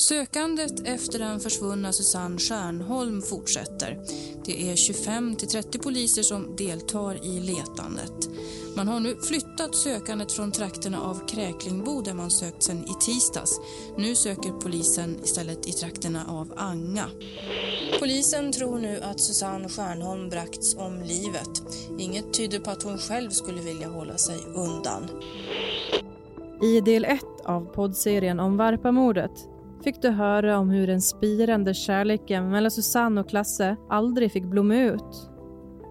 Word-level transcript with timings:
Sökandet 0.00 0.86
efter 0.86 1.18
den 1.18 1.40
försvunna 1.40 1.92
Susanne 1.92 2.38
Stjärnholm 2.38 3.22
fortsätter. 3.22 3.98
Det 4.44 4.70
är 4.70 4.74
25-30 4.74 5.82
poliser 5.82 6.22
som 6.22 6.56
deltar 6.56 7.24
i 7.24 7.40
letandet. 7.40 8.28
Man 8.76 8.88
har 8.88 9.00
nu 9.00 9.16
flyttat 9.16 9.74
sökandet 9.74 10.32
från 10.32 10.52
trakterna 10.52 11.00
av 11.00 11.28
Kräklingbo 11.28 12.00
där 12.00 12.14
man 12.14 12.30
sökt 12.30 12.62
sedan 12.62 12.84
i 12.84 13.04
tisdags. 13.04 13.60
Nu 13.96 14.14
söker 14.14 14.50
polisen 14.50 15.20
istället 15.24 15.68
i 15.68 15.72
trakterna 15.72 16.24
av 16.28 16.52
Anga. 16.56 17.06
Polisen 17.98 18.52
tror 18.52 18.78
nu 18.78 19.00
att 19.00 19.20
Susanne 19.20 19.68
Stjärnholm 19.68 20.28
bragts 20.28 20.76
om 20.76 21.02
livet. 21.02 21.62
Inget 21.98 22.32
tyder 22.32 22.58
på 22.58 22.70
att 22.70 22.82
hon 22.82 22.98
själv 22.98 23.30
skulle 23.30 23.60
vilja 23.60 23.88
hålla 23.88 24.16
sig 24.16 24.38
undan. 24.54 25.08
I 26.62 26.80
del 26.80 27.04
1 27.04 27.20
av 27.44 27.64
poddserien 27.74 28.40
om 28.40 28.56
Varpamordet 28.56 29.50
fick 29.84 30.02
du 30.02 30.08
höra 30.08 30.58
om 30.58 30.70
hur 30.70 30.86
den 30.86 31.00
spirande 31.00 31.74
kärleken 31.74 32.50
mellan 32.50 32.70
Susanne 32.70 33.20
och 33.20 33.28
Klasse 33.28 33.76
aldrig 33.88 34.32
fick 34.32 34.44
blomma 34.44 34.76
ut. 34.76 35.30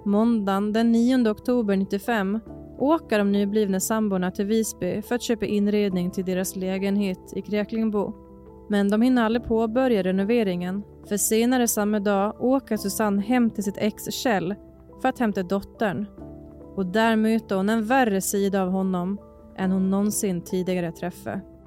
Måndagen 0.06 0.74
den 0.74 0.92
9 0.92 1.32
oktober 1.32 1.76
95 1.76 2.40
åker 2.80 3.18
de 3.18 3.32
nyblivna 3.32 3.80
samborna 3.80 4.32
till 4.32 4.46
Visby 4.46 5.02
för 5.02 5.16
att 5.16 5.22
köpa 5.22 5.46
inredning 5.46 6.12
till 6.12 6.26
deras 6.26 6.56
lägenhet 6.56 7.34
i 7.36 7.42
Kräklingbo. 7.42 8.14
Men 8.70 8.90
de 8.90 9.02
hinner 9.02 9.24
aldrig 9.24 9.44
påbörja 9.44 10.04
renoveringen 10.04 10.84
för 11.08 11.18
senare 11.18 11.68
samma 11.68 12.00
dag 12.00 12.36
åker 12.40 12.78
Susanne 12.78 13.22
hem 13.22 13.50
till 13.50 13.64
sitt 13.64 13.78
ex 13.78 14.12
Kjell 14.12 14.56
för 15.02 15.10
att 15.10 15.20
hämta 15.20 15.44
dottern. 15.44 16.06
Och 16.76 16.86
där 16.86 17.16
möter 17.16 17.56
hon 17.56 17.70
en 17.70 17.86
värre 17.86 18.22
sida 18.22 18.64
av 18.64 18.70
honom 18.70 19.18
än 19.58 19.72
hon 19.72 19.90
någonsin 19.90 20.42
tidigare 20.42 20.92
träffat. 20.92 21.59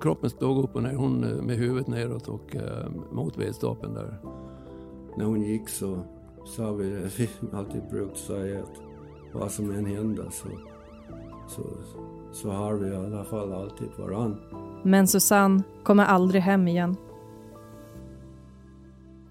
Kroppen 0.00 0.30
stod 0.30 0.64
upp 0.64 0.76
och 0.76 0.82
ner, 0.82 0.94
hon 0.94 1.24
eh, 1.24 1.42
med 1.42 1.56
huvudet 1.56 1.86
neråt 1.86 2.28
och 2.28 2.56
eh, 2.56 2.90
mot 3.10 3.38
vedstapeln 3.38 3.94
där. 3.94 4.20
När 5.16 5.24
hon 5.24 5.42
gick 5.42 5.68
så 5.68 6.02
sa 6.46 6.72
vi 6.72 6.90
det 6.90 7.10
vi 7.18 7.28
alltid 7.52 7.82
brukt 7.90 8.18
säga 8.18 8.62
att 8.62 8.80
vad 9.32 9.50
som 9.50 9.70
än 9.70 9.86
händer 9.86 10.30
så, 10.30 10.48
så, 11.48 11.62
så 12.32 12.50
har 12.50 12.74
vi 12.74 12.88
i 12.88 12.96
alla 12.96 13.24
fall 13.24 13.52
alltid 13.52 13.88
varann. 13.98 14.36
Men 14.84 15.06
Susanne 15.06 15.62
kommer 15.84 16.04
aldrig 16.04 16.42
hem 16.42 16.68
igen. 16.68 16.96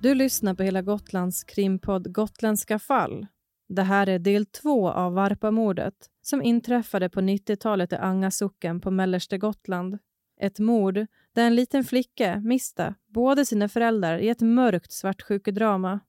Du 0.01 0.15
lyssnar 0.15 0.53
på 0.53 0.63
Hela 0.63 0.81
Gotlands 0.81 1.43
krimpodd 1.43 2.13
Gotländska 2.13 2.79
fall. 2.79 3.27
Det 3.69 3.81
här 3.81 4.09
är 4.09 4.19
del 4.19 4.45
två 4.45 4.89
av 4.89 5.13
Varpamordet 5.13 5.93
som 6.21 6.41
inträffade 6.41 7.09
på 7.09 7.19
90-talet 7.19 7.93
i 7.93 7.95
Anga 7.95 8.31
socken 8.31 8.81
på 8.81 8.91
mellersta 8.91 9.37
Gotland. 9.37 9.97
Ett 10.37 10.59
mord 10.59 11.05
där 11.33 11.47
en 11.47 11.55
liten 11.55 11.83
flicka 11.83 12.39
miste 12.39 12.95
båda 13.07 13.45
sina 13.45 13.69
föräldrar 13.69 14.17
i 14.17 14.29
ett 14.29 14.41
mörkt 14.41 14.91
svartsjukedrama. 14.91 15.99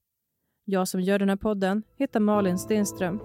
Jag 0.64 0.88
som 0.88 1.00
gör 1.00 1.18
den 1.18 1.28
här 1.28 1.36
podden 1.36 1.82
heter 1.96 2.20
Malin 2.20 2.58
Stenström. 2.58 3.20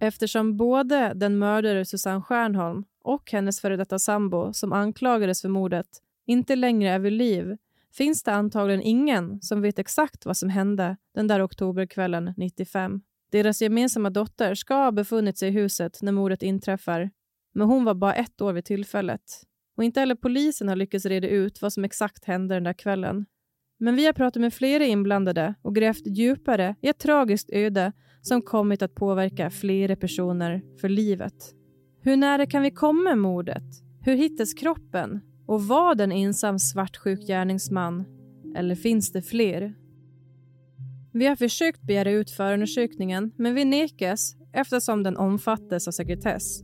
Eftersom 0.00 0.56
både 0.56 1.12
den 1.14 1.38
mördare 1.38 1.84
Susanne 1.84 2.22
Stjernholm 2.22 2.84
och 3.02 3.32
hennes 3.32 3.60
före 3.60 3.76
detta 3.76 3.98
sambo 3.98 4.52
som 4.52 4.72
anklagades 4.72 5.42
för 5.42 5.48
mordet 5.48 5.86
inte 6.26 6.56
längre 6.56 6.90
är 6.90 6.98
vid 6.98 7.12
liv 7.12 7.56
finns 7.92 8.22
det 8.22 8.32
antagligen 8.32 8.82
ingen 8.82 9.42
som 9.42 9.62
vet 9.62 9.78
exakt 9.78 10.26
vad 10.26 10.36
som 10.36 10.48
hände 10.48 10.96
den 11.14 11.26
där 11.26 11.44
oktoberkvällen 11.44 12.34
95. 12.36 13.00
Deras 13.32 13.62
gemensamma 13.62 14.10
dotter 14.10 14.54
ska 14.54 14.74
ha 14.74 14.92
befunnit 14.92 15.38
sig 15.38 15.48
i 15.48 15.52
huset 15.52 15.98
när 16.02 16.12
mordet 16.12 16.42
inträffar, 16.42 17.10
men 17.52 17.66
hon 17.66 17.84
var 17.84 17.94
bara 17.94 18.14
ett 18.14 18.40
år 18.40 18.52
vid 18.52 18.64
tillfället. 18.64 19.22
Och 19.76 19.84
inte 19.84 20.00
heller 20.00 20.14
polisen 20.14 20.68
har 20.68 20.76
lyckats 20.76 21.06
reda 21.06 21.28
ut 21.28 21.62
vad 21.62 21.72
som 21.72 21.84
exakt 21.84 22.24
hände 22.24 22.54
den 22.54 22.64
där 22.64 22.72
kvällen. 22.72 23.26
Men 23.78 23.96
vi 23.96 24.06
har 24.06 24.12
pratat 24.12 24.40
med 24.40 24.54
flera 24.54 24.84
inblandade 24.84 25.54
och 25.62 25.74
grävt 25.74 26.06
djupare 26.06 26.74
i 26.82 26.88
ett 26.88 26.98
tragiskt 26.98 27.50
öde 27.52 27.92
som 28.22 28.42
kommit 28.42 28.82
att 28.82 28.94
påverka 28.94 29.50
flera 29.50 29.96
personer 29.96 30.62
för 30.80 30.88
livet. 30.88 31.34
Hur 32.00 32.16
nära 32.16 32.46
kan 32.46 32.62
vi 32.62 32.70
komma 32.70 33.14
mordet? 33.14 33.64
Hur 34.00 34.16
hittas 34.16 34.54
kroppen? 34.54 35.20
Och 35.46 35.62
var 35.62 35.94
det 35.94 36.04
en 36.04 36.12
ensam 36.12 36.58
svartsjuk 36.58 37.20
gärningsman? 37.26 38.04
Eller 38.56 38.74
finns 38.74 39.12
det 39.12 39.22
fler? 39.22 39.74
Vi 41.12 41.26
har 41.26 41.36
försökt 41.36 41.82
begära 41.82 42.10
ut 42.10 42.30
förundersökningen 42.30 43.32
men 43.36 43.54
vi 43.54 43.64
nekas 43.64 44.36
eftersom 44.52 45.02
den 45.02 45.16
omfattas 45.16 45.88
av 45.88 45.92
sekretess. 45.92 46.62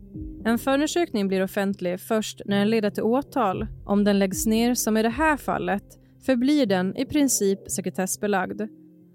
En 0.48 0.58
förundersökning 0.58 1.28
blir 1.28 1.42
offentlig 1.42 2.00
först 2.00 2.40
när 2.44 2.58
den 2.58 2.70
leder 2.70 2.90
till 2.90 3.02
åtal. 3.02 3.66
Om 3.84 4.04
den 4.04 4.18
läggs 4.18 4.46
ner, 4.46 4.74
som 4.74 4.96
i 4.96 5.02
det 5.02 5.08
här 5.08 5.36
fallet, 5.36 5.84
förblir 6.26 6.66
den 6.66 6.96
i 6.96 7.06
princip 7.06 7.70
sekretessbelagd. 7.70 8.62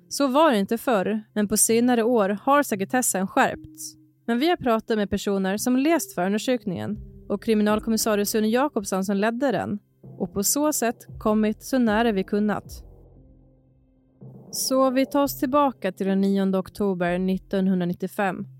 Så 0.09 0.27
var 0.27 0.51
det 0.51 0.59
inte 0.59 0.77
förr, 0.77 1.23
men 1.33 1.47
på 1.47 1.57
senare 1.57 2.03
år 2.03 2.37
har 2.41 2.63
sekretessen 2.63 3.27
skärpts. 3.27 3.95
Men 4.25 4.39
vi 4.39 4.49
har 4.49 4.57
pratat 4.57 4.97
med 4.97 5.09
personer 5.09 5.57
som 5.57 5.77
läst 5.77 6.15
förundersökningen 6.15 6.97
och 7.29 7.43
kriminalkommissarie 7.43 8.25
Sune 8.25 8.47
Jakobsson 8.47 9.05
som 9.05 9.17
ledde 9.17 9.51
den 9.51 9.79
och 10.17 10.33
på 10.33 10.43
så 10.43 10.73
sätt 10.73 11.07
kommit 11.19 11.63
så 11.63 11.77
nära 11.77 12.11
vi 12.11 12.23
kunnat. 12.23 12.83
Så 14.51 14.89
vi 14.89 15.05
tar 15.05 15.23
oss 15.23 15.39
tillbaka 15.39 15.91
till 15.91 16.07
den 16.07 16.21
9 16.21 16.57
oktober 16.57 17.29
1995. 17.29 18.52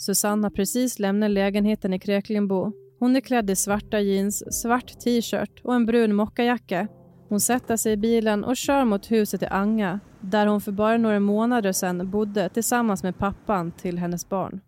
Susanne 0.00 0.44
har 0.44 0.50
precis 0.50 0.98
lämnat 0.98 1.30
lägenheten 1.30 1.94
i 1.94 1.98
Kräklingbo. 1.98 2.72
Hon 2.98 3.16
är 3.16 3.20
klädd 3.20 3.50
i 3.50 3.56
svarta 3.56 4.00
jeans, 4.00 4.60
svart 4.62 5.00
t-shirt 5.00 5.60
och 5.64 5.74
en 5.74 5.86
brun 5.86 6.14
mockajacka. 6.14 6.88
Hon 7.28 7.40
sätter 7.40 7.76
sig 7.76 7.92
i 7.92 7.96
bilen 7.96 8.44
och 8.44 8.56
kör 8.56 8.84
mot 8.84 9.10
huset 9.10 9.42
i 9.42 9.46
Anga 9.46 10.00
där 10.20 10.46
hon 10.46 10.60
för 10.60 10.72
bara 10.72 10.96
några 10.96 11.20
månader 11.20 11.72
sedan 11.72 12.10
bodde 12.10 12.48
tillsammans 12.48 13.02
med 13.02 13.18
pappan 13.18 13.72
till 13.72 13.98
hennes 13.98 14.28
barn. 14.28 14.60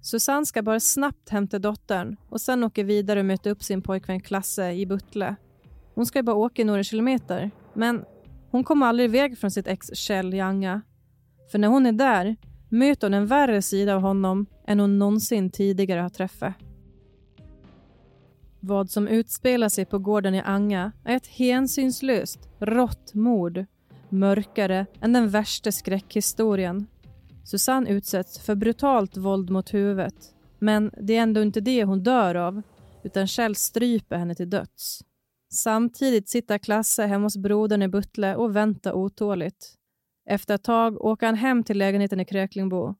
Susanne 0.00 0.46
ska 0.46 0.62
bara 0.62 0.80
snabbt 0.80 1.28
hämta 1.28 1.58
dottern 1.58 2.16
och 2.28 2.40
sen 2.40 2.64
åka 2.64 2.82
vidare 2.82 3.20
och 3.20 3.26
möta 3.26 3.50
upp 3.50 3.62
sin 3.62 3.82
pojkvän 3.82 4.20
Klasse 4.20 4.72
i 4.72 4.86
Buttle. 4.86 5.36
Hon 5.94 6.06
ska 6.06 6.22
bara 6.22 6.36
åka 6.36 6.64
några 6.64 6.82
kilometer, 6.82 7.50
men 7.74 8.04
hon 8.50 8.64
kommer 8.64 8.86
aldrig 8.86 9.08
iväg 9.08 9.38
från 9.38 9.50
sitt 9.50 9.66
ex 9.66 9.94
Kjell 9.94 10.34
i 10.34 10.40
Anga. 10.40 10.82
För 11.50 11.58
när 11.58 11.68
hon 11.68 11.86
är 11.86 11.92
där 11.92 12.36
möter 12.72 13.06
hon 13.06 13.14
en 13.14 13.26
värre 13.26 13.62
sida 13.62 13.94
av 13.94 14.00
honom 14.00 14.46
än 14.66 14.80
hon 14.80 14.98
någonsin 14.98 15.50
tidigare 15.50 16.00
har 16.00 16.08
träffat. 16.08 16.54
Vad 18.60 18.90
som 18.90 19.08
utspelar 19.08 19.68
sig 19.68 19.84
på 19.84 19.98
gården 19.98 20.34
i 20.34 20.40
Anga 20.40 20.92
är 21.04 21.16
ett 21.16 21.26
hänsynslöst, 21.26 22.48
rått 22.58 23.14
mord. 23.14 23.64
Mörkare 24.08 24.86
än 25.00 25.12
den 25.12 25.28
värsta 25.28 25.72
skräckhistorien. 25.72 26.86
Susanne 27.44 27.90
utsätts 27.90 28.38
för 28.38 28.54
brutalt 28.54 29.16
våld 29.16 29.50
mot 29.50 29.74
huvudet. 29.74 30.14
Men 30.58 30.90
det 31.00 31.16
är 31.16 31.22
ändå 31.22 31.42
inte 31.42 31.60
det 31.60 31.84
hon 31.84 32.02
dör 32.02 32.34
av, 32.34 32.62
utan 33.04 33.26
Kjell 33.26 33.56
stryper 33.56 34.16
henne 34.16 34.34
till 34.34 34.50
döds. 34.50 35.00
Samtidigt 35.52 36.28
sitter 36.28 36.58
Klasse 36.58 37.06
hemma 37.06 37.26
hos 37.26 37.36
brodern 37.36 37.82
i 37.82 37.88
Buttle 37.88 38.36
och 38.36 38.56
väntar 38.56 38.92
otåligt. 38.92 39.78
Efter 40.24 40.54
ett 40.54 40.64
tag 40.64 41.04
åker 41.04 41.26
han 41.26 41.34
hem 41.34 41.64
till 41.64 41.78
lägenheten 41.78 42.20
i 42.20 42.24
Kräklingbo. 42.24 42.94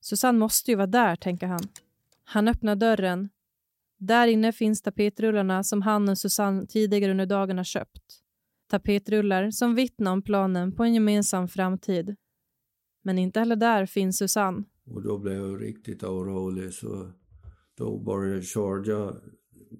Susanne 0.00 0.38
måste 0.38 0.70
ju 0.70 0.76
vara 0.76 0.86
där, 0.86 1.16
tänker 1.16 1.46
han. 1.46 1.60
Han 2.24 2.48
öppnar 2.48 2.76
dörren. 2.76 3.28
Där 3.98 4.26
inne 4.26 4.52
finns 4.52 4.82
tapetrullarna 4.82 5.64
som 5.64 5.82
han 5.82 6.08
och 6.08 6.18
Susanne 6.18 6.66
tidigare 6.66 7.10
under 7.10 7.26
dagen 7.26 7.56
har 7.56 7.64
köpt. 7.64 8.02
Tapetrullar 8.70 9.50
som 9.50 9.74
vittnar 9.74 10.12
om 10.12 10.22
planen 10.22 10.72
på 10.72 10.84
en 10.84 10.94
gemensam 10.94 11.48
framtid. 11.48 12.16
Men 13.02 13.18
inte 13.18 13.40
heller 13.40 13.56
där 13.56 13.86
finns 13.86 14.18
Susanne. 14.18 14.64
Och 14.86 15.02
då 15.02 15.18
blev 15.18 15.34
jag 15.34 15.62
riktigt 15.62 16.02
orolig 16.02 16.72
så 16.72 17.12
då 17.74 17.98
började 17.98 18.34
jag 18.34 18.44
köra 18.44 19.16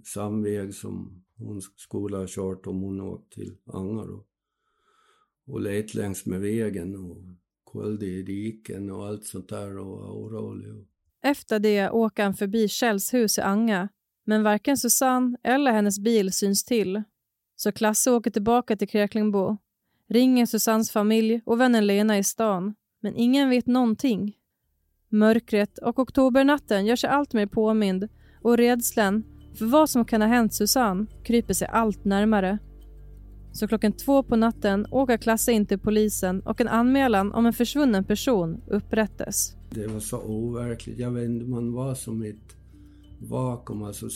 samma 0.05 0.43
väg 0.43 0.75
som 0.75 1.25
hon 1.37 1.61
skulle 1.61 2.17
ha 2.17 2.27
kört 2.29 2.67
om 2.67 2.83
hon 2.83 3.01
åkt 3.01 3.33
till 3.33 3.57
Anga. 3.67 4.05
Och 5.49 5.61
let 5.61 5.95
längs 5.95 6.27
med 6.27 6.41
vägen 6.41 6.97
och 6.97 7.17
kollade 7.65 8.07
i 8.07 8.23
diken 8.23 8.91
och 8.91 9.07
allt 9.07 9.25
sånt 9.25 9.49
där 9.49 9.79
och 9.79 9.87
var 9.87 10.11
orolig. 10.11 10.87
Efter 11.23 11.59
det 11.59 11.91
åker 11.91 12.23
han 12.23 12.35
förbi 12.35 12.69
Kjells 12.69 13.15
hus 13.15 13.39
i 13.39 13.41
Anga 13.41 13.89
men 14.25 14.43
varken 14.43 14.77
Susanne 14.77 15.39
eller 15.43 15.73
hennes 15.73 15.99
bil 15.99 16.33
syns 16.33 16.65
till. 16.65 17.03
Så 17.57 17.73
Klasse 17.73 18.11
åker 18.11 18.31
tillbaka 18.31 18.77
till 18.77 18.89
Kräklingbo, 18.89 19.57
ringer 20.09 20.47
Susannes 20.47 20.91
familj 20.91 21.43
och 21.45 21.61
vännen 21.61 21.87
Lena 21.87 22.19
i 22.19 22.25
stan, 22.25 22.75
men 23.01 23.17
ingen 23.17 23.51
vet 23.51 23.67
någonting. 23.67 24.37
Mörkret 25.09 25.79
och 25.79 25.99
oktobernatten 25.99 26.87
gör 26.87 26.97
sig 26.97 27.11
allt 27.11 27.33
mer 27.33 27.47
påmind 27.47 28.09
och 28.43 28.57
rädslan 28.57 29.25
för 29.59 29.65
vad 29.65 29.91
som 29.91 30.05
kan 30.05 30.21
ha 30.21 30.29
hänt 30.29 30.55
Susanne 30.55 31.07
kryper 31.25 31.55
sig 31.55 31.69
allt 31.69 32.05
närmare. 32.05 32.59
Så 33.59 33.69
klockan 33.69 33.93
två 33.93 34.23
på 34.23 34.37
natten 34.37 34.87
åker 34.91 35.17
Klasse 35.17 35.53
in 35.53 35.67
till 35.67 35.79
polisen 35.79 36.41
och 36.41 36.61
en 36.61 36.69
anmälan 36.69 37.33
om 37.33 37.47
en 37.47 37.53
försvunnen 37.53 38.05
person 38.05 38.61
upprättas. 38.67 39.57
Det 39.71 39.87
var 39.87 40.01
så 40.01 40.19
overkligt. 40.19 40.99
Jag 40.99 41.11
vet 41.11 41.25
inte, 41.25 41.45
man 41.45 41.73
var 41.73 41.95
som 41.95 42.23
ett 42.23 42.57
vakuum. 43.19 43.83
Alltså, 43.83 44.09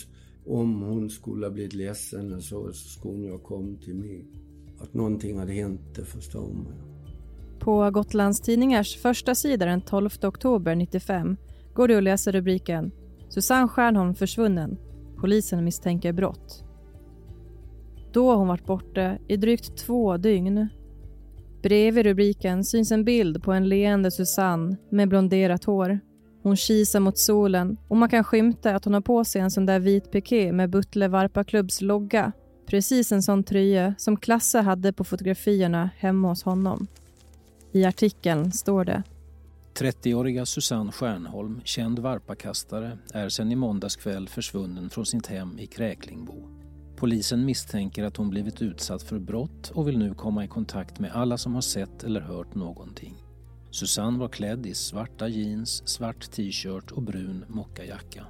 om 0.47 0.83
hon 0.83 1.11
skulle 1.11 1.47
ha 1.47 1.51
blivit 1.51 1.73
ledsen 1.73 2.43
så, 2.43 2.73
så 2.73 2.89
skulle 2.89 3.15
hon 3.15 3.23
ju 3.23 3.31
ha 3.31 3.39
kommit 3.39 3.83
till 3.83 3.95
mig. 3.95 4.25
Att 4.79 4.95
någonting 4.95 5.39
hade 5.39 5.53
hänt, 5.53 5.81
det 5.97 6.05
förstår 6.05 6.53
man. 6.53 6.75
På 7.59 7.91
Gotlands 7.91 8.41
Tidningars 8.41 8.97
första 8.97 9.35
sida 9.35 9.67
den 9.67 9.81
12 9.81 10.11
oktober 10.23 10.75
95 10.75 11.37
går 11.75 11.89
det 11.89 11.97
att 11.97 12.03
läsa 12.03 12.33
rubriken 12.33 12.91
Susanne 13.29 13.69
Stjärnholm 13.69 14.15
försvunnen. 14.15 14.79
Polisen 15.17 15.65
misstänker 15.65 16.13
brott. 16.13 16.65
Då 18.13 18.31
har 18.31 18.37
hon 18.37 18.49
varit 18.49 18.67
borta 18.67 19.19
i 19.29 19.37
drygt 19.37 19.77
två 19.77 20.17
dygn. 20.17 20.69
Bredvid 21.63 22.07
rubriken 22.07 22.65
syns 22.65 22.93
en 22.93 23.05
bild 23.05 23.43
på 23.43 23.53
en 23.53 23.69
leende 23.69 24.11
Susanne 24.11 24.77
med 24.91 25.09
blonderat 25.09 25.65
hår. 25.65 26.01
Hon 26.43 26.57
kisar 26.57 27.01
mot 27.01 27.19
solen 27.19 27.77
och 27.89 27.97
man 27.97 28.09
kan 28.09 28.25
skymta 28.25 28.77
att 28.77 28.85
hon 28.85 28.95
har 28.95 29.01
på 29.01 29.25
sig 29.25 29.41
en 29.41 29.51
sån 29.51 29.67
där 29.67 29.79
vit 29.79 30.11
piké 30.11 30.53
med 30.53 30.71
Butler 30.71 31.09
Varpa-klubbs 31.09 31.81
logga. 31.81 32.33
Precis 32.67 33.13
en 33.13 33.23
sån 33.23 33.45
tröja 33.45 33.95
som 33.99 34.17
Klasse 34.17 34.59
hade 34.59 34.93
på 34.93 35.05
fotografierna 35.05 35.91
hemma 35.97 36.29
hos 36.29 36.43
honom. 36.43 36.87
I 37.73 37.85
artikeln 37.85 38.53
står 38.53 38.85
det 38.85 39.03
30-åriga 39.75 40.47
Susanne 40.47 40.93
Stjärnholm, 40.93 41.61
känd 41.65 41.99
varpakastare, 41.99 42.99
är 43.15 43.29
sedan 43.29 43.53
i 43.53 43.57
måndags 43.57 43.97
kväll 43.97 44.29
försvunnen 44.29 44.91
från 44.91 45.07
sitt 45.07 45.27
hem 45.27 45.59
i 45.59 45.67
Kräklingbo. 45.67 46.62
Polisen 47.03 47.45
misstänker 47.45 48.05
att 48.05 48.17
hon 48.17 48.31
blivit 48.31 48.63
utsatt 48.63 49.03
för 49.03 49.19
brott 49.19 49.71
och 49.75 49.89
vill 49.89 49.99
nu 49.99 50.15
komma 50.15 50.45
i 50.45 50.49
kontakt 50.49 51.01
med 51.01 51.13
alla 51.15 51.39
som 51.39 51.55
har 51.55 51.61
sett 51.61 52.05
eller 52.05 52.21
hört 52.21 52.55
någonting. 52.55 53.15
Susanne 53.71 54.19
var 54.19 54.29
klädd 54.29 54.67
i 54.67 54.75
svarta 54.75 55.29
jeans, 55.29 55.89
svart 55.89 56.31
t-shirt 56.31 56.91
och 56.91 57.03
brun 57.03 57.45
mockajacka. 57.49 58.25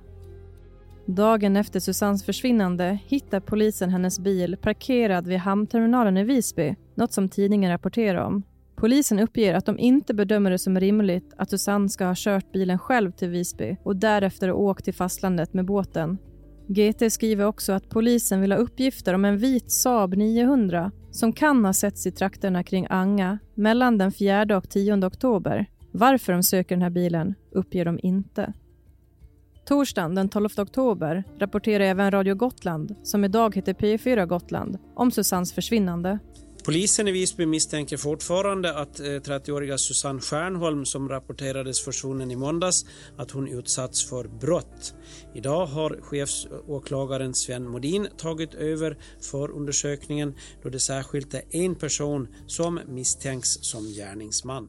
Dagen 1.06 1.56
efter 1.56 1.80
Susannes 1.80 2.24
försvinnande 2.24 2.98
hittar 3.06 3.40
polisen 3.40 3.90
hennes 3.90 4.18
bil 4.18 4.56
parkerad 4.56 5.26
vid 5.26 5.38
hamnterminalen 5.38 6.16
i 6.16 6.24
Visby, 6.24 6.74
något 6.94 7.12
som 7.12 7.28
tidningen 7.28 7.70
rapporterar 7.70 8.24
om. 8.24 8.42
Polisen 8.76 9.18
uppger 9.18 9.54
att 9.54 9.66
de 9.66 9.78
inte 9.78 10.14
bedömer 10.14 10.50
det 10.50 10.58
som 10.58 10.80
rimligt 10.80 11.34
att 11.36 11.50
Susanne 11.50 11.88
ska 11.88 12.06
ha 12.06 12.14
kört 12.16 12.52
bilen 12.52 12.78
själv 12.78 13.12
till 13.12 13.28
Visby 13.28 13.76
och 13.82 13.96
därefter 13.96 14.52
åkt 14.52 14.84
till 14.84 14.94
fastlandet 14.94 15.54
med 15.54 15.64
båten. 15.64 16.18
GT 16.66 17.12
skriver 17.12 17.44
också 17.44 17.72
att 17.72 17.88
polisen 17.88 18.40
vill 18.40 18.52
ha 18.52 18.58
uppgifter 18.58 19.14
om 19.14 19.24
en 19.24 19.38
vit 19.38 19.70
Saab 19.72 20.14
900 20.14 20.90
som 21.10 21.32
kan 21.32 21.64
ha 21.64 21.72
setts 21.72 22.06
i 22.06 22.12
trakterna 22.12 22.62
kring 22.62 22.86
Anga 22.90 23.38
mellan 23.54 23.98
den 23.98 24.12
4 24.12 24.56
och 24.56 24.70
10 24.70 25.06
oktober. 25.06 25.66
Varför 25.92 26.32
de 26.32 26.42
söker 26.42 26.74
den 26.74 26.82
här 26.82 26.90
bilen 26.90 27.34
uppger 27.50 27.84
de 27.84 28.00
inte. 28.02 28.52
Torsdagen 29.64 30.14
den 30.14 30.28
12 30.28 30.48
oktober 30.58 31.24
rapporterar 31.38 31.84
även 31.84 32.10
Radio 32.10 32.34
Gotland, 32.34 32.96
som 33.02 33.24
idag 33.24 33.56
heter 33.56 33.74
P4 33.74 34.26
Gotland, 34.26 34.78
om 34.94 35.10
Susannes 35.10 35.52
försvinnande. 35.52 36.18
Polisen 36.64 37.08
i 37.08 37.12
Visby 37.12 37.46
misstänker 37.46 37.96
fortfarande 37.96 38.78
att 38.78 39.00
eh, 39.00 39.04
30-åriga 39.04 39.78
Susanne 39.78 40.20
Stjärnholm 40.20 40.84
som 40.84 41.08
rapporterades 41.08 41.84
försvunnen 41.84 42.30
i 42.30 42.36
måndags 42.36 42.84
att 43.16 43.30
hon 43.30 43.48
utsatts 43.48 44.08
för 44.08 44.28
brott. 44.28 44.94
Idag 45.34 45.66
har 45.66 45.98
chefsåklagaren 46.02 47.34
Sven 47.34 47.68
Modin 47.68 48.08
tagit 48.16 48.54
över 48.54 48.98
förundersökningen 49.30 50.34
då 50.62 50.68
det 50.68 50.80
särskilt 50.80 51.34
är 51.34 51.42
en 51.52 51.74
person 51.74 52.28
som 52.46 52.80
misstänks 52.88 53.48
som 53.48 53.84
gärningsman. 53.84 54.68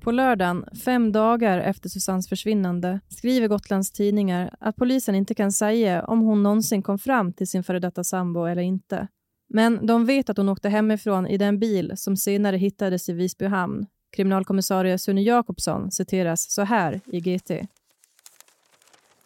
På 0.00 0.10
lördagen, 0.10 0.64
fem 0.84 1.12
dagar 1.12 1.58
efter 1.58 1.88
Susannes 1.88 2.28
försvinnande, 2.28 3.00
skriver 3.08 3.48
Gotlands 3.48 3.92
tidningar 3.92 4.54
att 4.60 4.76
polisen 4.76 5.14
inte 5.14 5.34
kan 5.34 5.52
säga 5.52 6.04
om 6.04 6.20
hon 6.20 6.42
någonsin 6.42 6.82
kom 6.82 6.98
fram 6.98 7.32
till 7.32 7.46
sin 7.46 7.64
före 7.64 7.78
detta 7.78 8.04
sambo 8.04 8.44
eller 8.44 8.62
inte. 8.62 9.08
Men 9.52 9.86
de 9.86 10.06
vet 10.06 10.30
att 10.30 10.36
hon 10.36 10.48
åkte 10.48 10.68
hemifrån 10.68 11.26
i 11.26 11.36
den 11.36 11.58
bil 11.58 11.92
som 11.96 12.16
senare 12.16 12.56
hittades 12.56 13.08
i 13.08 13.12
Visby 13.12 13.46
hamn. 13.46 13.86
Kriminalkommissarie 14.10 14.98
Sune 14.98 15.22
Jakobsson 15.22 15.90
citeras 15.90 16.50
så 16.50 16.62
här 16.62 17.00
i 17.06 17.20
GT. 17.20 17.50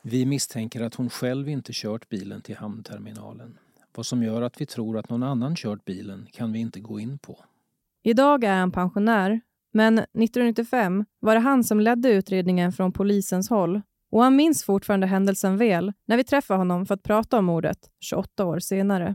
Vi 0.02 0.26
misstänker 0.26 0.82
att 0.82 0.94
hon 0.94 1.10
själv 1.10 1.48
inte 1.48 1.72
kört 1.74 2.08
bilen 2.08 2.40
till 2.40 2.56
hamnterminalen. 2.56 3.58
Vad 3.94 4.06
som 4.06 4.22
gör 4.22 4.42
att 4.42 4.60
vi 4.60 4.66
tror 4.66 4.98
att 4.98 5.10
någon 5.10 5.22
annan 5.22 5.56
kört 5.56 5.84
bilen 5.84 6.26
kan 6.32 6.52
vi 6.52 6.58
inte 6.58 6.80
gå 6.80 7.00
in 7.00 7.18
på. 7.18 7.44
Idag 8.02 8.44
är 8.44 8.56
han 8.56 8.72
pensionär, 8.72 9.40
men 9.72 9.98
1995 9.98 11.04
var 11.20 11.34
det 11.34 11.40
han 11.40 11.64
som 11.64 11.80
ledde 11.80 12.08
utredningen 12.08 12.72
från 12.72 12.92
polisens 12.92 13.50
håll 13.50 13.82
och 14.10 14.22
han 14.22 14.36
minns 14.36 14.64
fortfarande 14.64 15.06
händelsen 15.06 15.56
väl 15.56 15.92
när 16.06 16.16
vi 16.16 16.24
träffade 16.24 16.58
honom 16.58 16.86
för 16.86 16.94
att 16.94 17.02
prata 17.02 17.38
om 17.38 17.44
mordet 17.44 17.78
28 18.00 18.44
år 18.44 18.58
senare. 18.58 19.14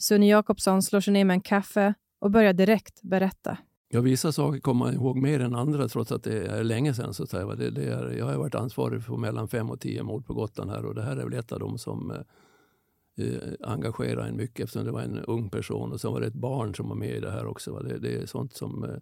Sune 0.00 0.26
Jakobsson 0.26 0.82
slår 0.82 1.00
sig 1.00 1.12
ner 1.12 1.24
med 1.24 1.34
en 1.34 1.40
kaffe 1.40 1.94
och 2.18 2.30
börjar 2.30 2.52
direkt 2.52 3.02
berätta. 3.02 3.58
Ja, 3.88 4.00
vissa 4.00 4.32
saker 4.32 4.60
kommer 4.60 4.84
man 4.84 4.94
ihåg 4.94 5.16
mer 5.16 5.40
än 5.40 5.54
andra 5.54 5.88
trots 5.88 6.12
att 6.12 6.22
det 6.22 6.46
är 6.46 6.64
länge 6.64 6.94
sedan. 6.94 7.14
Så 7.14 7.22
att 7.22 7.30
säga. 7.30 7.46
Det, 7.46 7.70
det 7.70 7.84
är, 7.84 8.10
jag 8.10 8.26
har 8.26 8.36
varit 8.36 8.54
ansvarig 8.54 9.04
för 9.04 9.16
mellan 9.16 9.48
fem 9.48 9.70
och 9.70 9.80
tio 9.80 10.02
mord 10.02 10.26
på 10.26 10.34
Gotland 10.34 10.70
här 10.70 10.84
och 10.84 10.94
det 10.94 11.02
här 11.02 11.16
är 11.16 11.24
väl 11.24 11.38
ett 11.38 11.52
av 11.52 11.60
dem 11.60 11.78
som 11.78 12.10
eh, 12.10 13.26
eh 13.26 13.52
engagerar 13.60 14.26
en 14.26 14.36
mycket 14.36 14.64
eftersom 14.64 14.84
det 14.84 14.92
var 14.92 15.00
en 15.00 15.18
ung 15.18 15.50
person 15.50 15.92
och 15.92 16.00
så 16.00 16.12
var 16.12 16.20
det 16.20 16.26
ett 16.26 16.34
barn 16.34 16.74
som 16.74 16.88
var 16.88 16.96
med 16.96 17.16
i 17.16 17.20
det 17.20 17.30
här 17.30 17.46
också. 17.46 17.72
Va? 17.72 17.82
Det, 17.82 17.98
det 17.98 18.14
är 18.14 18.26
sånt 18.26 18.54
som 18.54 18.84
eh, 18.84 18.96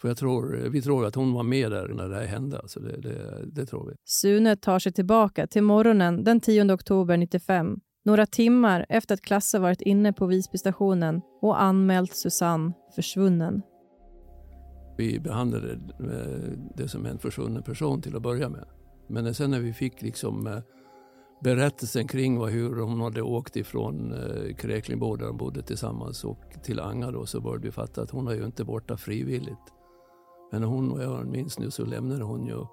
för 0.00 0.08
jag 0.08 0.16
tror, 0.16 0.68
vi 0.70 0.82
tror 0.82 1.06
att 1.06 1.14
hon 1.14 1.32
var 1.32 1.42
med 1.42 1.70
där 1.70 1.88
när 1.88 2.08
det 2.08 2.14
här 2.14 2.26
hände. 2.26 2.58
Alltså 2.58 2.80
det, 2.80 2.96
det, 2.96 3.44
det 3.46 3.66
tror 3.66 3.86
vi. 3.86 3.94
Sune 4.04 4.56
tar 4.56 4.78
sig 4.78 4.92
tillbaka 4.92 5.46
till 5.46 5.62
morgonen 5.62 6.24
den 6.24 6.40
10 6.40 6.72
oktober 6.74 7.16
95 7.16 7.80
några 8.04 8.26
timmar 8.26 8.86
efter 8.88 9.14
att 9.14 9.20
Klasse 9.20 9.58
varit 9.58 9.80
inne 9.80 10.12
på 10.12 10.26
Visbystationen 10.26 11.20
och 11.42 11.62
anmält 11.62 12.16
Susanne 12.16 12.72
försvunnen. 12.94 13.62
Vi 14.96 15.20
behandlade 15.20 15.72
eh, 15.72 16.58
det 16.76 16.88
som 16.88 17.06
en 17.06 17.18
försvunnen 17.18 17.62
person 17.62 18.02
till 18.02 18.16
att 18.16 18.22
börja 18.22 18.48
med. 18.48 18.64
Men 19.08 19.34
sen 19.34 19.50
när 19.50 19.60
vi 19.60 19.72
fick 19.72 20.02
liksom 20.02 20.46
eh, 20.46 20.58
berättelsen 21.40 22.08
kring 22.08 22.48
hur 22.48 22.80
hon 22.80 23.00
hade 23.00 23.22
åkt 23.22 23.56
ifrån 23.56 24.12
eh, 24.12 24.54
Kräklingbo 24.54 25.16
där 25.16 25.26
de 25.26 25.36
bodde 25.36 25.62
tillsammans 25.62 26.24
och 26.24 26.40
till 26.62 26.80
Anga 26.80 27.10
då, 27.10 27.26
så 27.26 27.40
började 27.40 27.64
vi 27.64 27.70
fatta 27.70 28.02
att 28.02 28.10
hon 28.10 28.28
är 28.28 28.34
ju 28.34 28.44
inte 28.44 28.64
borta 28.64 28.96
frivilligt. 28.96 29.72
Men 30.52 30.62
hon, 30.62 30.92
och 30.92 31.02
jag 31.02 31.26
minns 31.26 31.58
nu, 31.58 31.70
så 31.70 31.84
lämnade 31.84 32.24
hon 32.24 32.46
ju 32.46 32.66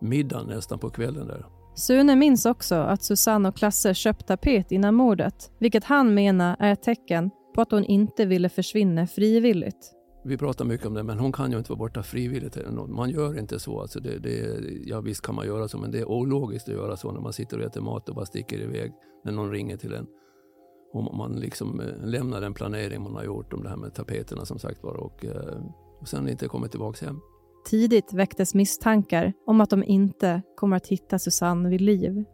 middagen 0.00 0.46
nästan 0.46 0.78
på 0.78 0.90
kvällen 0.90 1.26
där. 1.26 1.46
Sune 1.78 2.16
minns 2.16 2.46
också 2.46 2.74
att 2.74 3.02
Susanne 3.02 3.48
och 3.48 3.56
Klasse 3.56 3.94
köpt 3.94 4.26
tapet 4.26 4.72
innan 4.72 4.94
mordet, 4.94 5.50
vilket 5.58 5.84
han 5.84 6.14
menar 6.14 6.56
är 6.58 6.72
ett 6.72 6.82
tecken 6.82 7.30
på 7.54 7.60
att 7.60 7.70
hon 7.70 7.84
inte 7.84 8.26
ville 8.26 8.48
försvinna 8.48 9.06
frivilligt. 9.06 9.92
Vi 10.24 10.38
pratar 10.38 10.64
mycket 10.64 10.86
om 10.86 10.94
det, 10.94 11.02
men 11.02 11.18
hon 11.18 11.32
kan 11.32 11.52
ju 11.52 11.58
inte 11.58 11.70
vara 11.70 11.78
borta 11.78 12.02
frivilligt. 12.02 12.58
Man 12.88 13.10
gör 13.10 13.38
inte 13.38 13.58
så. 13.58 13.80
Alltså 13.80 14.00
det, 14.00 14.18
det, 14.18 14.60
ja, 14.84 15.00
visst 15.00 15.22
kan 15.22 15.34
man 15.34 15.46
göra 15.46 15.68
så, 15.68 15.78
men 15.78 15.90
det 15.90 15.98
är 15.98 16.04
ologiskt 16.08 16.68
att 16.68 16.74
göra 16.74 16.96
så 16.96 17.12
när 17.12 17.20
man 17.20 17.32
sitter 17.32 17.58
och 17.58 17.64
äter 17.64 17.80
mat 17.80 18.08
och 18.08 18.14
bara 18.14 18.26
sticker 18.26 18.58
iväg 18.60 18.92
när 19.24 19.32
någon 19.32 19.50
ringer 19.50 19.76
till 19.76 19.94
en. 19.94 20.06
Och 20.92 21.16
man 21.16 21.40
liksom 21.40 21.80
eh, 21.80 22.06
lämnar 22.06 22.40
den 22.40 22.54
planering 22.54 23.02
man 23.02 23.14
har 23.14 23.24
gjort 23.24 23.52
om 23.52 23.62
det 23.62 23.68
här 23.68 23.76
med 23.76 23.94
tapeterna 23.94 24.44
som 24.44 24.58
sagt 24.58 24.82
var 24.82 24.94
och, 24.94 25.24
eh, 25.24 25.62
och 26.00 26.08
sen 26.08 26.28
inte 26.28 26.48
kommer 26.48 26.68
tillbaka 26.68 27.06
hem. 27.06 27.20
Tidigt 27.68 28.12
väcktes 28.12 28.54
misstankar 28.54 29.32
om 29.46 29.60
att 29.60 29.70
de 29.70 29.84
inte 29.84 30.42
kommer 30.56 30.76
att 30.76 30.86
hitta 30.86 31.18
Susanne 31.18 31.68
vid 31.68 31.80
liv. 31.80 32.24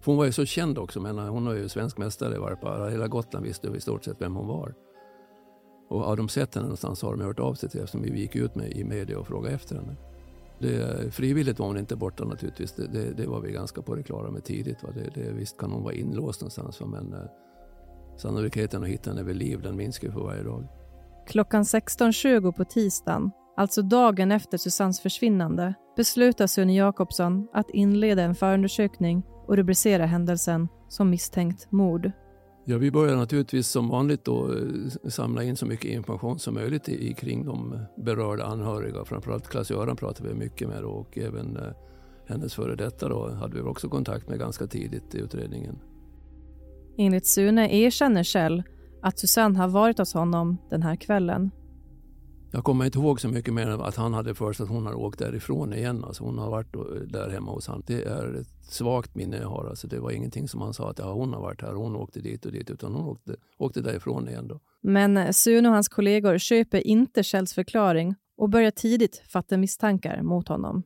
För 0.00 0.12
hon 0.12 0.16
var 0.16 0.24
ju 0.24 0.32
så 0.32 0.44
känd 0.44 0.78
också, 0.78 1.00
men 1.00 1.18
hon 1.18 1.44
var 1.44 1.54
ju 1.54 1.68
svensk 1.68 1.98
mästare 1.98 2.34
i 2.34 2.38
Varpa. 2.38 2.88
Hela 2.88 3.08
Gotland 3.08 3.46
visste 3.46 3.68
i 3.68 3.80
stort 3.80 4.04
sett 4.04 4.16
vem 4.20 4.34
hon 4.34 4.46
var. 4.46 4.74
Och 5.88 6.00
har 6.00 6.16
de 6.16 6.28
sett 6.28 6.54
henne 6.54 6.66
någonstans 6.66 7.02
har 7.02 7.16
de 7.16 7.24
hört 7.24 7.38
av 7.38 7.54
sig 7.54 7.68
till 7.68 7.80
eftersom 7.80 8.02
vi 8.02 8.20
gick 8.20 8.36
ut 8.36 8.54
med 8.54 8.72
i 8.72 8.84
media 8.84 9.18
och 9.18 9.26
frågade 9.26 9.54
efter 9.54 9.76
henne. 9.76 9.96
Det, 10.58 11.14
frivilligt 11.14 11.58
var 11.58 11.66
hon 11.66 11.78
inte 11.78 11.96
borta 11.96 12.24
naturligtvis. 12.24 12.72
Det, 12.72 12.86
det, 12.86 13.12
det 13.12 13.26
var 13.26 13.40
vi 13.40 13.52
ganska 13.52 13.82
på 13.82 13.94
det 13.94 14.02
klara 14.02 14.30
med 14.30 14.44
tidigt. 14.44 14.82
Va? 14.82 14.88
Det, 14.94 15.22
det, 15.22 15.32
visst 15.32 15.58
kan 15.58 15.72
hon 15.72 15.82
vara 15.82 15.94
inlåst 15.94 16.40
någonstans 16.40 16.80
men 16.80 17.12
eh, 17.12 17.18
sannolikheten 18.16 18.82
att 18.82 18.88
hitta 18.88 19.10
henne 19.10 19.22
vid 19.22 19.36
liv 19.36 19.62
den 19.62 19.76
minskar 19.76 20.10
för 20.10 20.20
varje 20.20 20.42
dag. 20.42 20.66
Klockan 21.26 21.62
16.20 21.62 22.52
på 22.52 22.64
tisdagen 22.64 23.30
alltså 23.60 23.82
dagen 23.82 24.32
efter 24.32 24.58
Susannes 24.58 25.00
försvinnande, 25.00 25.74
beslutar 25.96 26.46
Sune 26.46 26.74
Jakobsson 26.74 27.48
att 27.52 27.70
inleda 27.70 28.22
en 28.22 28.34
förundersökning 28.34 29.22
och 29.46 29.56
rubricera 29.56 30.06
händelsen 30.06 30.68
som 30.88 31.10
misstänkt 31.10 31.72
mord. 31.72 32.10
Ja, 32.64 32.78
vi 32.78 32.90
börjar 32.90 33.16
naturligtvis 33.16 33.68
som 33.68 33.88
vanligt 33.88 34.24
då 34.24 34.52
eh, 34.52 35.08
samla 35.08 35.42
in 35.44 35.56
så 35.56 35.66
mycket 35.66 35.90
information 35.90 36.38
som 36.38 36.54
möjligt 36.54 36.88
i, 36.88 37.14
kring 37.14 37.44
de 37.44 37.78
berörda 37.96 38.44
anhöriga. 38.44 39.04
Framförallt 39.04 39.48
Klas-Göran 39.48 39.96
pratade 39.96 40.28
vi 40.28 40.34
mycket 40.34 40.68
med 40.68 40.84
och 40.84 41.18
även 41.18 41.56
eh, 41.56 41.72
hennes 42.26 42.54
före 42.54 42.76
detta 42.76 43.08
då 43.08 43.30
hade 43.30 43.54
vi 43.54 43.62
också 43.62 43.88
kontakt 43.88 44.28
med 44.28 44.38
ganska 44.38 44.66
tidigt 44.66 45.14
i 45.14 45.18
utredningen. 45.18 45.78
Enligt 46.98 47.26
Sune 47.26 47.74
erkänner 47.74 48.22
Kjell 48.22 48.62
att 49.02 49.18
Susanne 49.18 49.58
har 49.58 49.68
varit 49.68 49.98
hos 49.98 50.14
honom 50.14 50.58
den 50.70 50.82
här 50.82 50.96
kvällen. 50.96 51.50
Jag 52.52 52.64
kommer 52.64 52.84
inte 52.84 52.98
ihåg 52.98 53.20
så 53.20 53.28
mycket 53.28 53.54
mer 53.54 53.66
än 53.66 53.80
att 53.80 53.96
han 53.96 54.14
hade 54.14 54.34
för 54.34 54.52
sig 54.52 54.64
att 54.64 54.70
hon 54.70 54.84
hade 54.86 54.96
åkt 54.96 55.18
därifrån 55.18 55.72
igen. 55.72 56.04
Alltså 56.04 56.24
hon 56.24 56.38
har 56.38 56.50
varit 56.50 56.72
där 57.12 57.28
hemma 57.28 57.52
hos 57.52 57.66
honom. 57.66 57.82
Det 57.86 58.02
är 58.02 58.34
ett 58.34 58.48
svagt 58.70 59.14
minne 59.14 59.36
jag 59.36 59.48
har. 59.48 59.66
Alltså 59.66 59.88
det 59.88 60.00
var 60.00 60.10
ingenting 60.10 60.48
som 60.48 60.60
han 60.60 60.74
sa 60.74 60.90
att 60.90 60.98
ja, 60.98 61.12
hon 61.12 61.32
har 61.32 61.40
varit 61.40 61.62
här, 61.62 61.72
hon 61.72 61.96
åkte 61.96 62.20
dit 62.20 62.46
och 62.46 62.52
dit. 62.52 62.70
Utan 62.70 62.94
hon 62.94 63.08
åkte, 63.08 63.36
åkte 63.58 63.80
därifrån 63.80 64.28
igen 64.28 64.48
då. 64.48 64.60
Men 64.82 65.34
Sune 65.34 65.68
och 65.68 65.74
hans 65.74 65.88
kollegor 65.88 66.38
köper 66.38 66.86
inte 66.86 67.22
Kjells 67.22 67.54
förklaring 67.54 68.14
och 68.36 68.50
börjar 68.50 68.70
tidigt 68.70 69.22
fatta 69.28 69.56
misstankar 69.56 70.22
mot 70.22 70.48
honom. 70.48 70.82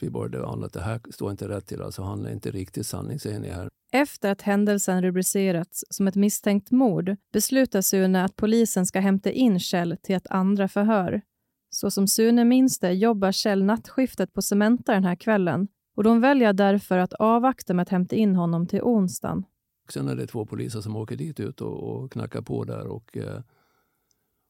Vi 0.00 0.10
började 0.10 0.46
ana 0.46 0.66
att 0.66 0.72
det 0.72 0.80
här 0.80 1.00
står 1.10 1.30
inte 1.30 1.48
rätt 1.48 1.66
till. 1.66 1.82
Alltså 1.82 2.02
han 2.02 2.26
är 2.26 2.32
inte 2.32 2.50
riktigt 2.50 2.86
sanningsenlig 2.86 3.50
här. 3.50 3.68
Efter 3.92 4.30
att 4.30 4.42
händelsen 4.42 5.02
rubricerats 5.02 5.84
som 5.90 6.08
ett 6.08 6.16
misstänkt 6.16 6.70
mord 6.70 7.16
beslutar 7.32 7.80
Sune 7.80 8.24
att 8.24 8.36
polisen 8.36 8.86
ska 8.86 9.00
hämta 9.00 9.30
in 9.30 9.60
Kjell 9.60 9.96
till 10.02 10.16
ett 10.16 10.26
andra 10.30 10.68
förhör. 10.68 11.22
Så 11.70 11.90
som 11.90 12.08
Sune 12.08 12.44
minns 12.44 12.78
det 12.78 12.92
jobbar 12.92 13.32
Kjell 13.32 13.64
nattskiftet 13.64 14.32
på 14.32 14.42
Cementa 14.42 14.92
den 14.92 15.04
här 15.04 15.14
kvällen 15.14 15.68
och 15.96 16.04
de 16.04 16.20
väljer 16.20 16.52
därför 16.52 16.98
att 16.98 17.12
avvakta 17.12 17.74
med 17.74 17.82
att 17.82 17.88
hämta 17.88 18.16
in 18.16 18.36
honom 18.36 18.66
till 18.66 18.82
onsdagen. 18.82 19.44
Sen 19.88 20.08
är 20.08 20.16
det 20.16 20.26
två 20.26 20.46
poliser 20.46 20.80
som 20.80 20.96
åker 20.96 21.16
dit 21.16 21.40
ut 21.40 21.60
och, 21.60 21.82
och 21.82 22.12
knackar 22.12 22.42
på 22.42 22.64
där. 22.64 22.86
Och, 22.86 23.16
eh, 23.16 23.40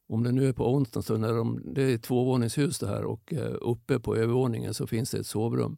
om 0.09 0.23
det 0.23 0.33
nu 0.33 0.49
är 0.49 0.53
på 0.53 0.75
onsdagen 0.75 1.03
så 1.03 1.17
när 1.17 1.33
de, 1.33 1.63
det 1.75 1.83
är 1.83 1.95
ett 1.95 2.03
tvåvåningshus 2.03 2.79
det 2.79 2.89
här 2.89 3.05
och 3.05 3.33
eh, 3.33 3.55
uppe 3.61 4.01
på 4.01 4.17
övervåningen 4.17 4.75
så 4.75 4.87
finns 4.87 5.11
det 5.11 5.19
ett 5.19 5.27
sovrum. 5.27 5.77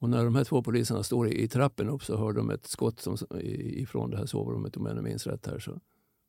Och 0.00 0.10
när 0.10 0.24
de 0.24 0.34
här 0.34 0.44
två 0.44 0.62
poliserna 0.62 1.02
står 1.02 1.28
i, 1.28 1.42
i 1.42 1.48
trappen 1.48 1.88
upp 1.88 2.04
så 2.04 2.16
hör 2.16 2.32
de 2.32 2.50
ett 2.50 2.66
skott 2.66 3.00
som, 3.00 3.16
ifrån 3.40 4.10
det 4.10 4.16
här 4.16 4.26
sovrummet 4.26 4.76
om 4.76 4.86
jag 4.86 5.04
minns 5.04 5.26
rätt. 5.26 5.46
Här, 5.46 5.58
så. 5.58 5.80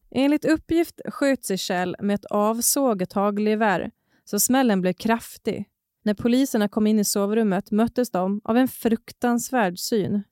Enligt 0.09 0.45
uppgift 0.45 1.01
sköt 1.05 1.45
sig 1.45 1.57
Kjell 1.57 1.95
med 2.00 2.15
ett 2.15 2.25
avsågat 2.25 3.13
hagelgevär 3.13 3.91
så 4.25 4.39
smällen 4.39 4.81
blev 4.81 4.93
kraftig. 4.93 5.65
När 6.03 6.13
poliserna 6.13 6.67
kom 6.67 6.88
in 6.88 7.00
i 7.00 7.03
sovrummet 7.03 7.71
möttes 7.71 8.09
de 8.12 8.41
av 8.43 8.57
en 8.57 8.67
fruktansvärd 8.67 9.79
syn. 9.79 10.24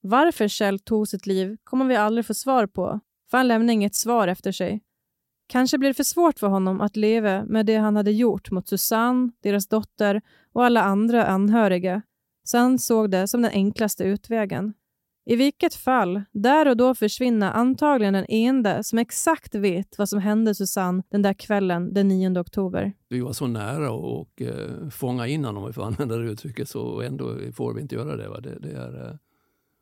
Varför 0.00 0.48
Kjell 0.48 0.78
tog 0.78 1.08
sitt 1.08 1.26
liv 1.26 1.56
kommer 1.64 1.84
vi 1.84 1.96
aldrig 1.96 2.26
få 2.26 2.34
svar 2.34 2.66
på, 2.66 3.00
för 3.30 3.38
han 3.38 3.48
lämnade 3.48 3.72
inget 3.72 3.94
svar 3.94 4.28
efter 4.28 4.52
sig. 4.52 4.82
Kanske 5.46 5.78
blev 5.78 5.90
det 5.90 5.94
för 5.94 6.04
svårt 6.04 6.38
för 6.38 6.46
honom 6.46 6.80
att 6.80 6.96
leva 6.96 7.44
med 7.44 7.66
det 7.66 7.76
han 7.76 7.96
hade 7.96 8.12
gjort 8.12 8.50
mot 8.50 8.68
Susanne, 8.68 9.30
deras 9.40 9.66
dotter 9.66 10.22
och 10.52 10.64
alla 10.64 10.82
andra 10.82 11.26
anhöriga 11.26 12.02
så 12.48 12.58
han 12.58 12.78
såg 12.78 13.10
det 13.10 13.28
som 13.28 13.42
den 13.42 13.50
enklaste 13.50 14.04
utvägen. 14.04 14.74
I 15.28 15.36
vilket 15.36 15.74
fall, 15.74 16.22
där 16.32 16.68
och 16.68 16.76
då 16.76 16.94
försvinner 16.94 17.52
antagligen 17.52 18.14
den 18.14 18.26
enda 18.28 18.82
som 18.82 18.98
exakt 18.98 19.54
vet 19.54 19.98
vad 19.98 20.08
som 20.08 20.18
hände 20.18 20.54
Susanne 20.54 21.02
den 21.08 21.22
där 21.22 21.34
kvällen 21.34 21.94
den 21.94 22.08
9 22.08 22.40
oktober. 22.40 22.92
Vi 23.08 23.20
var 23.20 23.32
så 23.32 23.46
nära 23.46 24.20
att 24.20 24.40
eh, 24.40 24.88
fånga 24.90 25.26
in 25.26 25.44
honom, 25.44 25.62
om 25.62 25.66
vi 25.66 25.72
får 25.72 25.82
använda 25.82 26.16
det 26.16 26.30
uttrycket, 26.30 26.68
så 26.68 27.00
ändå 27.00 27.36
får 27.52 27.74
vi 27.74 27.80
inte 27.80 27.94
göra 27.94 28.16
det. 28.16 28.28
Va? 28.28 28.40
det, 28.40 28.58
det 28.58 28.72
är, 28.72 29.08
eh, 29.08 29.16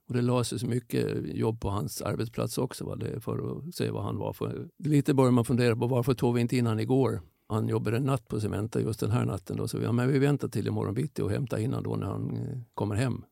och 0.08 0.14
det 0.14 0.22
lades 0.22 0.60
så 0.60 0.66
mycket 0.66 1.06
jobb 1.36 1.60
på 1.60 1.68
hans 1.68 2.02
arbetsplats 2.02 2.58
också 2.58 2.84
va? 2.84 2.96
Det, 2.96 3.20
för 3.20 3.58
att 3.58 3.74
se 3.74 3.90
vad 3.90 4.02
han 4.02 4.18
var 4.18 4.32
för. 4.32 4.68
Lite 4.78 5.14
börjar 5.14 5.30
man 5.30 5.44
fundera 5.44 5.76
på 5.76 5.86
varför 5.86 6.14
tog 6.14 6.34
vi 6.34 6.40
inte 6.40 6.56
in 6.56 6.66
honom 6.66 6.80
igår? 6.80 7.20
Han 7.54 7.68
jobbade 7.68 8.00
natt 8.00 8.28
på 8.28 8.40
Cementa 8.40 8.80
just 8.80 9.00
den 9.00 9.10
här 9.10 9.24
natten. 9.24 9.56
Då, 9.56 9.68
så 9.68 9.78
vi, 9.78 9.84
ja, 9.84 9.92
men 9.92 10.12
vi 10.12 10.18
väntar 10.18 10.48
till 10.48 10.66
imorgon 10.66 10.94
bitti 10.94 11.22
och 11.22 11.30
hämtar 11.30 11.58
in 11.58 11.72
honom 11.72 11.92
då 11.92 11.96
när 11.96 12.06
han 12.06 12.36
eh, 12.36 12.58
kommer 12.74 12.94
hem. 12.94 13.24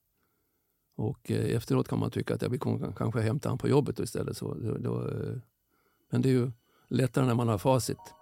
Och 0.96 1.30
eh, 1.30 1.56
efteråt 1.56 1.88
kan 1.88 1.98
man 1.98 2.10
tycka 2.10 2.34
att 2.34 2.42
ja, 2.42 2.48
vi 2.48 2.58
kommer 2.58 2.92
kanske 2.92 3.20
hämta 3.20 3.48
honom 3.48 3.58
på 3.58 3.68
jobbet 3.68 3.98
istället. 3.98 4.36
Så, 4.36 4.54
då, 4.54 4.78
då, 4.78 5.08
eh, 5.08 5.36
men 6.10 6.22
det 6.22 6.28
är 6.28 6.32
ju 6.32 6.50
lättare 6.88 7.26
när 7.26 7.34
man 7.34 7.48
har 7.48 7.58
facit. 7.58 8.14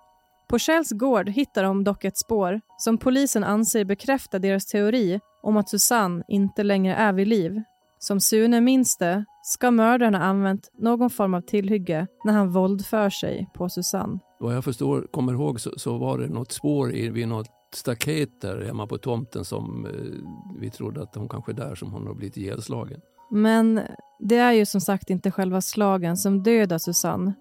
På 0.49 0.59
Kjells 0.59 0.91
gård 0.91 1.29
hittar 1.29 1.63
de 1.63 1.85
dock 1.85 2.05
ett 2.05 2.19
spår 2.19 2.61
som 2.79 2.99
polisen 2.99 3.45
anser 3.45 3.85
bekräftar 3.85 4.39
deras 4.39 4.67
teori 4.67 5.21
om 5.43 5.57
att 5.57 5.69
Susanne 5.69 6.25
inte 6.29 6.63
längre 6.63 6.95
är 6.95 7.13
vid 7.13 7.29
liv. 7.29 7.63
Som 7.99 8.21
Sune 8.21 8.61
minns 8.61 8.97
det 8.97 9.25
ska 9.43 9.71
mördaren 9.71 10.15
ha 10.15 10.23
använt 10.23 10.71
någon 10.79 11.11
form 11.11 11.35
av 11.35 11.41
tillhygge 11.41 12.07
när 12.25 12.33
han 12.33 12.51
våldför 12.51 13.11
sig 13.11 13.49
på 13.55 13.69
Susanne. 13.69 14.19
Vad 14.41 14.55
jag 14.55 14.65
förstår, 14.65 15.07
kommer 15.11 15.33
ihåg 15.33 15.61
så, 15.61 15.71
så, 15.77 15.99
var 15.99 16.19
det 16.19 16.29
något 16.29 16.53
spår 16.53 16.95
i, 16.95 17.09
vid 17.09 17.29
något 17.29 17.51
staket 17.75 18.41
där 18.41 18.61
hemma 18.61 18.87
på 18.87 18.99
tomten 18.99 19.45
som 19.45 19.87
eh, 19.87 20.61
vi 20.61 20.71
trodde 20.71 21.03
att 21.03 21.15
hon 21.15 21.29
kanske 21.29 21.53
är 21.53 21.57
där 21.57 21.75
som 21.75 21.93
hon 21.93 22.07
har 22.07 22.15
blivit 22.15 22.37
ihjälslagen. 22.37 23.01
Men 23.31 23.81
det 24.19 24.37
är 24.37 24.53
ju 24.53 24.67
som 24.67 24.81
sagt 24.81 25.11
inte 25.11 25.31
själva 25.31 25.61
slagen 25.61 26.17
som 26.17 26.43
dödar 26.43 26.79
Susanne 26.79 27.33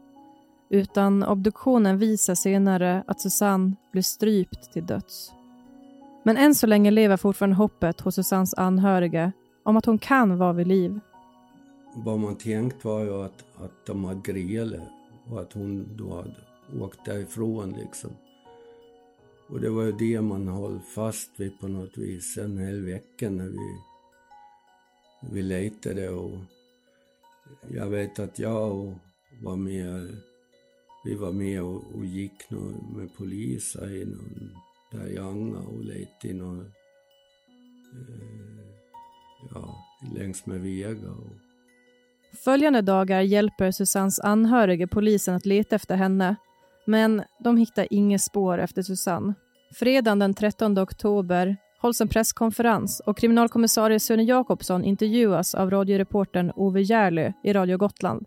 utan 0.70 1.24
obduktionen 1.24 1.98
visar 1.98 2.36
senare 2.36 3.04
att 3.08 3.22
Susanne 3.22 3.76
blev 3.92 4.02
strypt 4.02 4.74
till 4.74 4.86
döds. 4.86 5.32
Men 6.24 6.38
än 6.38 6.56
så 6.56 6.68
länge 6.68 6.92
lever 6.92 7.18
fortfarande 7.18 7.56
hoppet 7.56 8.02
hos 8.02 8.16
Susannes 8.16 8.54
anhöriga 8.54 9.32
om 9.64 9.78
att 9.78 9.86
hon 9.86 9.98
kan 9.98 10.38
vara 10.38 10.54
vid 10.54 10.68
liv. 10.68 11.00
Vad 11.96 12.20
man 12.20 12.36
tänkt 12.36 12.86
var 12.86 13.00
ju 13.00 13.24
att, 13.24 13.46
att 13.58 13.86
de 13.86 14.04
hade 14.04 14.22
grälat 14.34 14.90
och 15.30 15.42
att 15.42 15.54
hon 15.54 15.98
då 15.98 16.16
hade 16.16 16.49
åkt 16.80 17.06
därifrån 17.06 17.72
liksom. 17.72 18.12
Och 19.50 19.62
det 19.62 19.70
var 19.70 19.84
ju 19.84 19.92
det 19.92 20.22
man 20.22 20.48
höll 20.48 20.80
fast 20.80 21.40
vid 21.40 21.60
på 21.60 21.68
något 21.68 21.98
vis 21.98 22.38
en 22.38 22.58
hel 22.58 22.86
vecka 22.86 23.30
när 23.30 23.48
vi, 23.48 23.78
vi 25.32 25.42
letade 25.42 26.10
och 26.10 26.38
jag 27.68 27.90
vet 27.90 28.20
att 28.20 28.40
jag 28.40 28.96
var 29.42 29.56
med, 29.56 30.18
vi 31.06 31.16
var 31.16 31.32
med 31.32 31.62
och, 31.62 31.84
och 31.96 32.06
gick 32.06 32.50
med 32.96 33.16
poliser 33.18 33.96
i 33.96 34.06
någon, 34.06 34.52
där 34.92 35.08
Janga 35.08 35.60
och 35.60 35.84
letade 35.84 36.28
i 36.28 36.34
någon, 36.34 36.60
eh, 37.94 38.66
ja, 39.54 39.86
längs 40.16 40.46
med 40.46 40.62
vägar. 40.62 41.10
Och... 41.10 41.34
Följande 42.44 42.82
dagar 42.82 43.22
hjälper 43.22 43.72
Susannes 43.72 44.20
anhöriga 44.20 44.88
polisen 44.88 45.36
att 45.36 45.46
leta 45.46 45.76
efter 45.76 45.96
henne 45.96 46.36
men 46.90 47.22
de 47.44 47.58
hittar 47.58 47.88
inget 47.94 48.22
spår 48.22 48.58
efter 48.58 48.82
Susanne. 48.82 49.34
Fredagen 49.80 50.20
den 50.20 50.34
13 50.34 50.78
oktober 50.78 51.58
hålls 51.82 52.02
en 52.02 52.08
presskonferens 52.08 53.02
och 53.06 53.18
kriminalkommissarie 53.18 54.00
Sune 54.00 54.24
Jakobsson 54.24 54.84
intervjuas 54.84 55.56
av 55.56 55.70
radioreportern 55.72 56.52
Ove 56.56 56.82
Järlö 56.82 57.34
i 57.44 57.54
Radio 57.54 57.78
Gotland. 57.78 58.26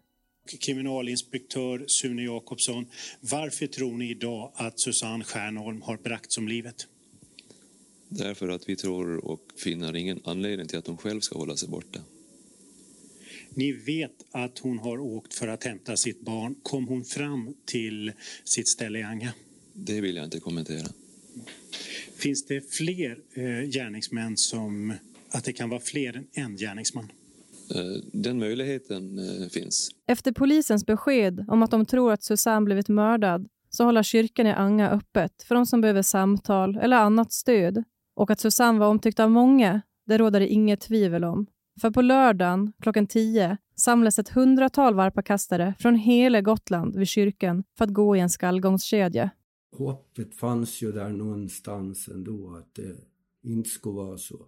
Kriminalinspektör 0.61 1.85
Sune 1.87 2.23
Jakobsson, 2.23 2.87
varför 3.21 3.67
tror 3.67 3.99
ni 3.99 4.11
idag 4.11 4.53
att 4.55 4.81
Susanne 4.81 5.25
Stjärnholm 5.25 5.83
har 5.83 5.97
bragts 5.97 6.39
om 6.39 6.49
livet? 6.49 6.77
Därför 8.09 8.49
att 8.49 8.69
vi 8.69 8.77
tror 8.77 9.25
och 9.25 9.41
finner 9.65 9.97
ingen 9.97 10.21
anledning 10.25 10.67
till 10.69 10.79
att 10.79 10.87
hon 10.87 10.97
själv 10.97 11.21
ska 11.21 11.39
hålla 11.39 11.57
sig 11.57 11.69
borta. 11.69 12.01
Ni 13.55 13.73
vet 13.73 14.25
att 14.33 14.59
hon 14.59 14.79
har 14.79 14.99
åkt 14.99 15.35
för 15.35 15.49
att 15.49 15.65
hämta 15.65 15.97
sitt 15.97 16.21
barn. 16.21 16.55
Kom 16.63 16.89
hon 16.89 17.05
fram 17.05 17.55
till 17.65 18.13
sitt 18.45 18.69
ställe 18.69 18.99
i 18.99 19.03
Anga? 19.03 19.33
Det 19.73 20.01
vill 20.01 20.17
jag 20.17 20.25
inte 20.25 20.41
kommentera. 20.41 20.87
Finns 22.17 22.47
det 22.47 22.73
fler 22.75 23.19
eh, 23.35 23.43
gärningsmän 23.45 24.37
som... 24.37 24.95
Att 25.31 25.45
det 25.45 25.53
kan 25.53 25.71
vara 25.71 25.81
fler 25.81 26.17
än 26.17 26.27
en 26.33 26.57
gärningsman? 26.57 27.13
Eh, 27.75 28.03
den 28.13 28.39
möjligheten 28.39 29.19
eh, 29.19 29.49
finns. 29.49 29.91
Efter 30.07 30.33
polisens 30.33 30.87
besked 30.87 31.45
om 31.49 31.63
att 31.63 31.71
de 31.71 31.87
tror 31.87 32.13
att 32.13 32.23
Susanne 32.23 32.65
blivit 32.65 32.89
mördad 32.89 33.49
så 33.71 33.85
håller 33.85 34.03
kyrkan 34.03 34.47
i 34.47 34.53
Anga 34.53 34.91
öppet 34.91 35.43
för 35.43 35.55
de 35.55 35.67
som 35.67 35.81
behöver 35.81 36.03
samtal 36.03 36.77
eller 36.77 36.97
annat 36.97 37.33
stöd. 37.33 37.85
Och 38.15 38.31
att 38.31 38.41
Susanne 38.41 38.79
var 38.79 38.87
omtyckt 38.87 39.21
av 39.21 39.31
många, 39.31 39.81
det 40.07 40.19
råder 40.19 40.41
det 40.41 40.49
inget 40.49 40.81
tvivel 40.81 41.25
om. 41.25 41.47
För 41.81 41.91
på 41.91 42.03
lördagen 42.03 42.73
klockan 42.81 43.07
10 43.07 43.57
samlas 43.77 44.19
ett 44.19 44.29
hundratal 44.29 44.95
varpakastare 44.95 45.75
från 45.79 45.97
hela 45.97 46.41
Gotland 46.41 46.97
vid 46.97 47.09
kyrkan 47.09 47.65
för 47.79 47.85
att 47.85 47.93
gå 47.93 48.17
i 48.17 48.21
en 48.21 48.31
skallgångskedja. 48.31 49.31
Hoppet 49.77 50.35
fanns 50.35 50.83
ju 50.83 50.93
där 50.93 51.11
någonstans 51.11 52.09
ändå 52.09 52.57
att 52.57 52.75
det 52.75 52.97
inte 53.51 53.71
skulle 53.71 53.95
vara 53.95 54.19
så. 54.19 54.47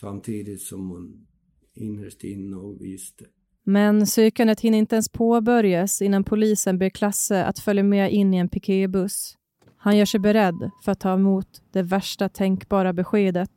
Samtidigt 0.00 0.62
som 0.62 0.86
man 0.86 1.26
innerst 1.74 2.24
inne 2.24 2.56
visste. 2.80 3.24
Men 3.64 4.06
sökandet 4.06 4.60
hinner 4.60 4.78
inte 4.78 4.94
ens 4.94 5.08
påbörjas 5.08 6.02
innan 6.02 6.24
polisen 6.24 6.78
ber 6.78 6.90
Klasse 6.90 7.44
att 7.44 7.58
följa 7.58 7.82
med 7.82 8.12
in 8.12 8.34
i 8.34 8.36
en 8.36 8.48
piketbuss. 8.48 9.36
Han 9.76 9.96
gör 9.96 10.04
sig 10.04 10.20
beredd 10.20 10.70
för 10.84 10.92
att 10.92 11.00
ta 11.00 11.14
emot 11.14 11.62
det 11.72 11.82
värsta 11.82 12.28
tänkbara 12.28 12.92
beskedet. 12.92 13.50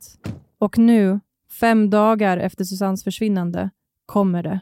Och 0.57 0.77
nu 0.77 1.19
Fem 1.51 1.89
dagar 1.89 2.37
efter 2.37 2.63
Susannes 2.63 3.03
försvinnande 3.03 3.69
kommer 4.05 4.43
det. 4.43 4.59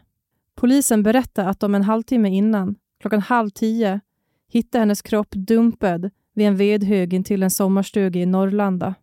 Polisen 0.56 1.04
berättar 1.04 1.46
att 1.50 1.60
de 1.60 1.76
en 1.76 1.84
halvtimme 1.84 2.30
innan, 2.30 2.76
klockan 3.00 3.20
halv 3.20 3.50
tio, 3.50 4.00
hittade 4.48 4.80
hennes 4.80 5.02
kropp 5.02 5.32
dumpad 5.32 6.10
vid 6.34 6.48
en 6.48 6.58
vedhög 6.58 7.14
intill 7.14 7.44
en 7.44 7.52
sommarstuga 7.52 8.20
i 8.20 8.26
Norrlanda. 8.26 8.96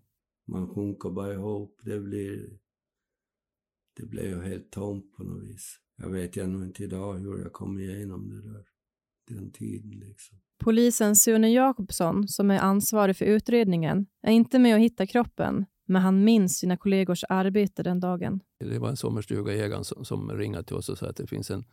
Man 0.46 0.68
sjunker 0.68 1.10
bara 1.10 1.32
ihop. 1.32 1.80
Det 1.82 2.00
blir, 2.00 2.58
det 3.96 4.06
blir 4.06 4.24
ju 4.24 4.42
helt 4.42 4.70
tomt 4.70 5.12
på 5.16 5.24
något 5.24 5.42
vis. 5.42 5.80
Jag 5.96 6.10
vet 6.10 6.36
ännu 6.36 6.64
inte 6.64 6.84
idag 6.84 7.14
hur 7.14 7.38
jag 7.38 7.52
kommer 7.52 7.80
igenom 7.80 8.28
det 8.28 8.52
där. 8.52 8.64
den 9.28 9.52
tiden. 9.52 9.90
Liksom. 9.90 10.38
Polisen 10.58 11.16
Sune 11.16 11.52
Jakobsson, 11.52 12.28
som 12.28 12.50
är 12.50 12.58
ansvarig 12.58 13.16
för 13.16 13.24
utredningen, 13.24 14.06
är 14.22 14.32
inte 14.32 14.58
med 14.58 14.74
och 14.74 14.80
hittar 14.80 15.06
kroppen, 15.06 15.66
men 15.86 16.02
han 16.02 16.24
minns 16.24 16.58
sina 16.58 16.76
kollegors 16.76 17.24
arbete 17.28 17.82
den 17.82 18.00
dagen. 18.00 18.40
Det 18.58 18.78
var 18.78 18.88
en 18.88 18.96
sommarstugaägare 18.96 19.84
som, 19.84 20.04
som 20.04 20.30
ringde 20.32 20.62
till 20.62 20.76
oss 20.76 20.88
och 20.88 20.98
sa 20.98 21.06
att 21.06 21.16
det 21.16 21.26
finns 21.26 21.50
en, 21.50 21.64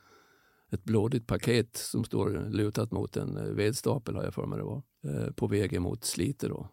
ett 0.71 0.83
blådigt 0.83 1.27
paket 1.27 1.77
som 1.77 2.03
står 2.03 2.49
lutat 2.49 2.91
mot 2.91 3.17
en 3.17 3.37
eh, 3.37 3.43
vedstapel, 3.43 4.15
har 4.15 4.23
jag 4.23 4.33
för 4.33 4.45
mig 4.45 4.57
det 4.57 4.63
var, 4.63 4.83
eh, 5.03 5.31
på 5.31 5.47
väg 5.47 5.81
mot 5.81 6.05
Slite. 6.05 6.47
Då. 6.47 6.67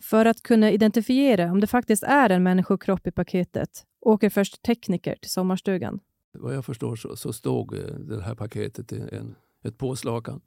För 0.00 0.26
att 0.26 0.42
kunna 0.42 0.70
identifiera 0.70 1.52
om 1.52 1.60
det 1.60 1.66
faktiskt 1.66 2.02
är 2.02 2.30
en 2.30 2.42
människokropp 2.42 3.06
i 3.06 3.10
paketet 3.10 3.84
åker 4.00 4.30
först 4.30 4.62
tekniker 4.62 5.16
till 5.20 5.30
sommarstugan. 5.30 6.00
Vad 6.32 6.54
jag 6.54 6.64
förstår 6.64 6.96
så, 6.96 7.16
så 7.16 7.32
stod 7.32 7.74
eh, 7.74 7.94
det 7.94 8.22
här 8.22 8.34
paketet 8.34 8.92
i 8.92 9.08
en, 9.12 9.34
ett 9.64 9.78
påslakan. 9.78 10.40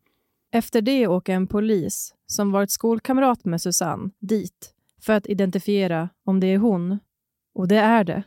Efter 0.51 0.82
det 0.82 1.08
åker 1.08 1.34
en 1.34 1.48
polis, 1.48 2.16
som 2.25 2.51
varit 2.51 2.72
skolkamrat 2.72 3.46
med 3.46 3.62
Susanne, 3.62 4.10
dit 4.20 4.74
för 5.01 5.13
att 5.13 5.27
identifiera 5.27 6.10
om 6.25 6.39
det 6.39 6.48
är 6.48 6.58
hon. 6.58 7.00
Och 7.56 7.68
det 7.68 7.77
är 7.77 8.04
det. 8.04 8.24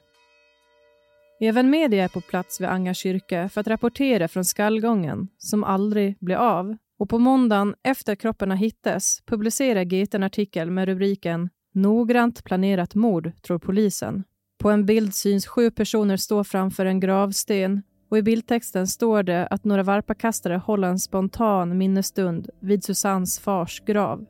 Även 1.40 1.70
media 1.70 2.04
är 2.04 2.08
på 2.08 2.20
plats 2.20 2.60
vid 2.60 2.68
Anga 2.68 2.94
kyrka 2.94 3.48
för 3.48 3.60
att 3.60 3.68
rapportera 3.68 4.28
från 4.28 4.44
skallgången 4.44 5.28
som 5.38 5.64
aldrig 5.64 6.16
blev 6.20 6.38
av. 6.38 6.76
Och 6.98 7.08
på 7.08 7.18
måndagen 7.18 7.74
efter 7.82 8.14
kropparna 8.14 8.54
hittades 8.54 9.20
publicerar 9.26 9.84
GT 9.84 10.14
en 10.14 10.22
artikel 10.22 10.70
med 10.70 10.88
rubriken 10.88 11.48
“Noggrant 11.72 12.44
planerat 12.44 12.94
mord, 12.94 13.32
tror 13.42 13.58
polisen”. 13.58 14.24
På 14.58 14.70
en 14.70 14.86
bild 14.86 15.14
syns 15.14 15.46
sju 15.46 15.70
personer 15.70 16.16
stå 16.16 16.44
framför 16.44 16.86
en 16.86 17.00
gravsten 17.00 17.82
och 18.10 18.18
i 18.18 18.22
bildtexten 18.22 18.86
står 18.86 19.22
det 19.22 19.46
att 19.46 19.64
några 19.64 19.82
varpakastare 19.82 20.56
håller 20.56 20.88
en 20.88 20.98
spontan 20.98 21.78
minnesstund 21.78 22.50
vid 22.60 22.84
Susannes 22.84 23.38
fars 23.38 23.80
grav. 23.80 24.26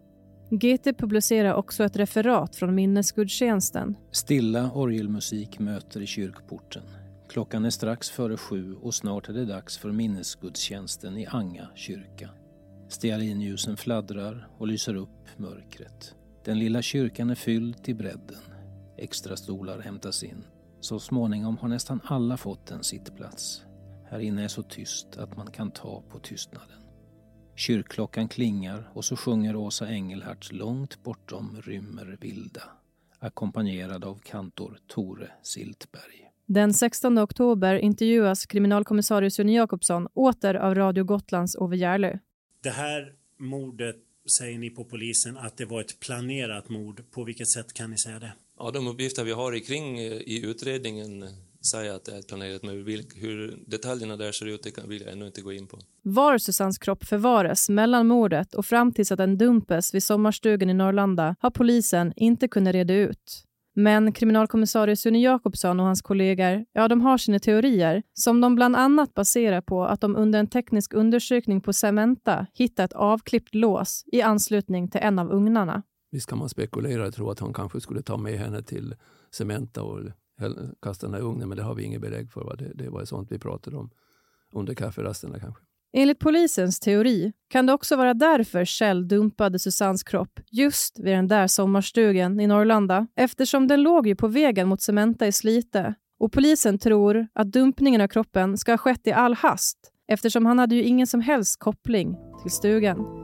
GT 0.50 0.98
publicerar 0.98 1.54
också 1.54 1.84
ett 1.84 1.96
referat 1.96 2.56
från 2.56 2.74
minnesgudstjänsten. 2.74 3.96
Stilla 4.10 4.70
orgelmusik 4.72 5.58
möter 5.58 6.00
i 6.00 6.06
kyrkporten. 6.06 6.82
Klockan 7.28 7.64
är 7.64 7.70
strax 7.70 8.10
före 8.10 8.36
sju 8.36 8.74
och 8.74 8.94
snart 8.94 9.28
är 9.28 9.32
det 9.32 9.44
dags 9.44 9.78
för 9.78 9.92
minnesgudstjänsten 9.92 11.16
i 11.16 11.26
Anga 11.26 11.68
kyrka. 11.74 12.30
Stearinljusen 12.88 13.76
fladdrar 13.76 14.48
och 14.58 14.66
lyser 14.66 14.94
upp 14.94 15.28
mörkret. 15.36 16.14
Den 16.44 16.58
lilla 16.58 16.82
kyrkan 16.82 17.30
är 17.30 17.34
fylld 17.34 17.84
till 17.84 17.96
bredden. 17.96 18.42
Extra 18.96 19.36
stolar 19.36 19.78
hämtas 19.80 20.22
in. 20.22 20.44
Så 20.80 20.98
småningom 20.98 21.58
har 21.58 21.68
nästan 21.68 22.00
alla 22.04 22.36
fått 22.36 22.70
en 22.70 22.84
sittplats. 22.84 23.62
Här 24.10 24.18
inne 24.18 24.44
är 24.44 24.48
så 24.48 24.62
tyst 24.62 25.16
att 25.16 25.36
man 25.36 25.50
kan 25.50 25.70
ta 25.70 26.02
på 26.08 26.18
tystnaden. 26.18 26.80
Kyrkklockan 27.60 28.28
klingar 28.28 28.90
och 28.92 29.04
så 29.04 29.16
sjunger 29.16 29.56
Åsa 29.56 29.88
Engelhardt 29.88 30.52
långt 30.52 31.02
bortom 31.02 31.62
rymmer 31.64 32.16
vilda 32.20 32.62
ackompanjerad 33.18 34.04
av 34.04 34.20
kantor 34.24 34.78
Tore 34.86 35.30
Siltberg. 35.42 36.30
Den 36.46 36.74
16 36.74 37.18
oktober 37.18 37.74
intervjuas 37.74 38.46
kriminalkommissarie 38.46 39.30
Sune 39.30 39.52
Jakobsson 39.52 40.08
åter 40.14 40.54
av 40.54 40.74
Radio 40.74 41.04
Gotlands 41.04 41.56
Ove 41.56 41.76
Järlö. 41.76 42.18
Det 42.62 42.70
här 42.70 43.12
mordet 43.38 43.96
säger 44.38 44.58
ni 44.58 44.70
på 44.70 44.84
polisen 44.84 45.36
att 45.36 45.56
det 45.56 45.64
var 45.64 45.80
ett 45.80 46.00
planerat 46.00 46.68
mord. 46.68 47.02
På 47.10 47.24
vilket 47.24 47.48
sätt 47.48 47.72
kan 47.72 47.90
ni 47.90 47.98
säga 47.98 48.18
det? 48.18 48.32
Ja, 48.58 48.70
de 48.70 48.86
uppgifter 48.86 49.24
vi 49.24 49.32
har 49.32 49.66
kring 49.66 49.98
eh, 49.98 50.12
i 50.12 50.46
utredningen 50.46 51.24
säger 51.66 51.94
att 51.94 52.04
det 52.04 52.12
är 52.12 52.18
ett 52.18 52.28
planerat 52.28 52.62
men 52.62 52.70
hur 53.14 53.64
detaljerna 53.66 54.16
där 54.16 54.32
ser 54.32 54.46
ut 54.46 54.62
det 54.62 54.88
vill 54.88 55.02
jag 55.02 55.12
ännu 55.12 55.26
inte 55.26 55.42
gå 55.42 55.52
in 55.52 55.66
på. 55.66 55.78
Var 56.02 56.38
Susannes 56.38 56.78
kropp 56.78 57.04
förvaras 57.04 57.68
mellan 57.68 58.06
mordet 58.06 58.54
och 58.54 58.66
fram 58.66 58.92
tills 58.92 59.12
att 59.12 59.18
den 59.18 59.38
dumpes 59.38 59.94
vid 59.94 60.02
sommarstugan 60.02 60.70
i 60.70 60.74
Norrlanda 60.74 61.36
har 61.40 61.50
polisen 61.50 62.12
inte 62.16 62.48
kunnat 62.48 62.74
reda 62.74 62.94
ut. 62.94 63.44
Men 63.74 64.12
kriminalkommissarie 64.12 64.96
Sune 64.96 65.20
Jakobsson 65.20 65.80
och 65.80 65.86
hans 65.86 66.02
kollegor, 66.02 66.64
ja, 66.72 66.88
de 66.88 67.00
har 67.00 67.18
sina 67.18 67.38
teorier 67.38 68.02
som 68.14 68.40
de 68.40 68.54
bland 68.54 68.76
annat 68.76 69.14
baserar 69.14 69.60
på 69.60 69.84
att 69.84 70.00
de 70.00 70.16
under 70.16 70.38
en 70.38 70.46
teknisk 70.46 70.94
undersökning 70.94 71.60
på 71.60 71.72
Cementa 71.72 72.46
hittat 72.54 72.90
ett 72.90 72.96
avklippt 72.96 73.54
lås 73.54 74.04
i 74.06 74.22
anslutning 74.22 74.90
till 74.90 75.00
en 75.00 75.18
av 75.18 75.32
ugnarna. 75.32 75.82
Visst 76.12 76.28
kan 76.28 76.38
man 76.38 76.48
spekulera 76.48 77.06
och 77.06 77.14
tro 77.14 77.30
att 77.30 77.40
han 77.40 77.52
kanske 77.52 77.80
skulle 77.80 78.02
ta 78.02 78.16
med 78.16 78.38
henne 78.38 78.62
till 78.62 78.94
Cementa 79.30 79.82
och 79.82 80.00
kasta 80.82 81.06
den 81.06 81.14
här 81.14 81.22
ugnen, 81.22 81.48
men 81.48 81.56
det 81.56 81.62
har 81.62 81.74
vi 81.74 81.82
inget 81.82 82.00
belägg 82.00 82.32
för. 82.32 82.44
Va? 82.44 82.54
Det, 82.58 82.72
det 82.74 82.90
var 82.90 83.04
sånt 83.04 83.32
vi 83.32 83.38
pratade 83.38 83.76
om 83.76 83.90
under 84.52 84.74
kafferasterna 84.74 85.40
kanske. 85.40 85.62
Enligt 85.92 86.18
polisens 86.18 86.80
teori 86.80 87.32
kan 87.48 87.66
det 87.66 87.72
också 87.72 87.96
vara 87.96 88.14
därför 88.14 88.64
Kjell 88.64 89.08
dumpade 89.08 89.58
Susannes 89.58 90.02
kropp 90.02 90.40
just 90.50 90.98
vid 90.98 91.12
den 91.12 91.28
där 91.28 91.46
sommarstugan 91.46 92.40
i 92.40 92.46
Norrlanda 92.46 93.06
eftersom 93.16 93.68
den 93.68 93.82
låg 93.82 94.06
ju 94.06 94.16
på 94.16 94.28
vägen 94.28 94.68
mot 94.68 94.82
Cementa 94.82 95.26
i 95.26 95.32
Slite 95.32 95.94
och 96.18 96.32
polisen 96.32 96.78
tror 96.78 97.26
att 97.32 97.52
dumpningen 97.52 98.00
av 98.00 98.08
kroppen 98.08 98.58
ska 98.58 98.72
ha 98.72 98.78
skett 98.78 99.06
i 99.06 99.12
all 99.12 99.34
hast 99.34 99.78
eftersom 100.08 100.46
han 100.46 100.58
hade 100.58 100.74
ju 100.74 100.82
ingen 100.82 101.06
som 101.06 101.20
helst 101.20 101.58
koppling 101.58 102.16
till 102.42 102.50
stugan. 102.50 103.19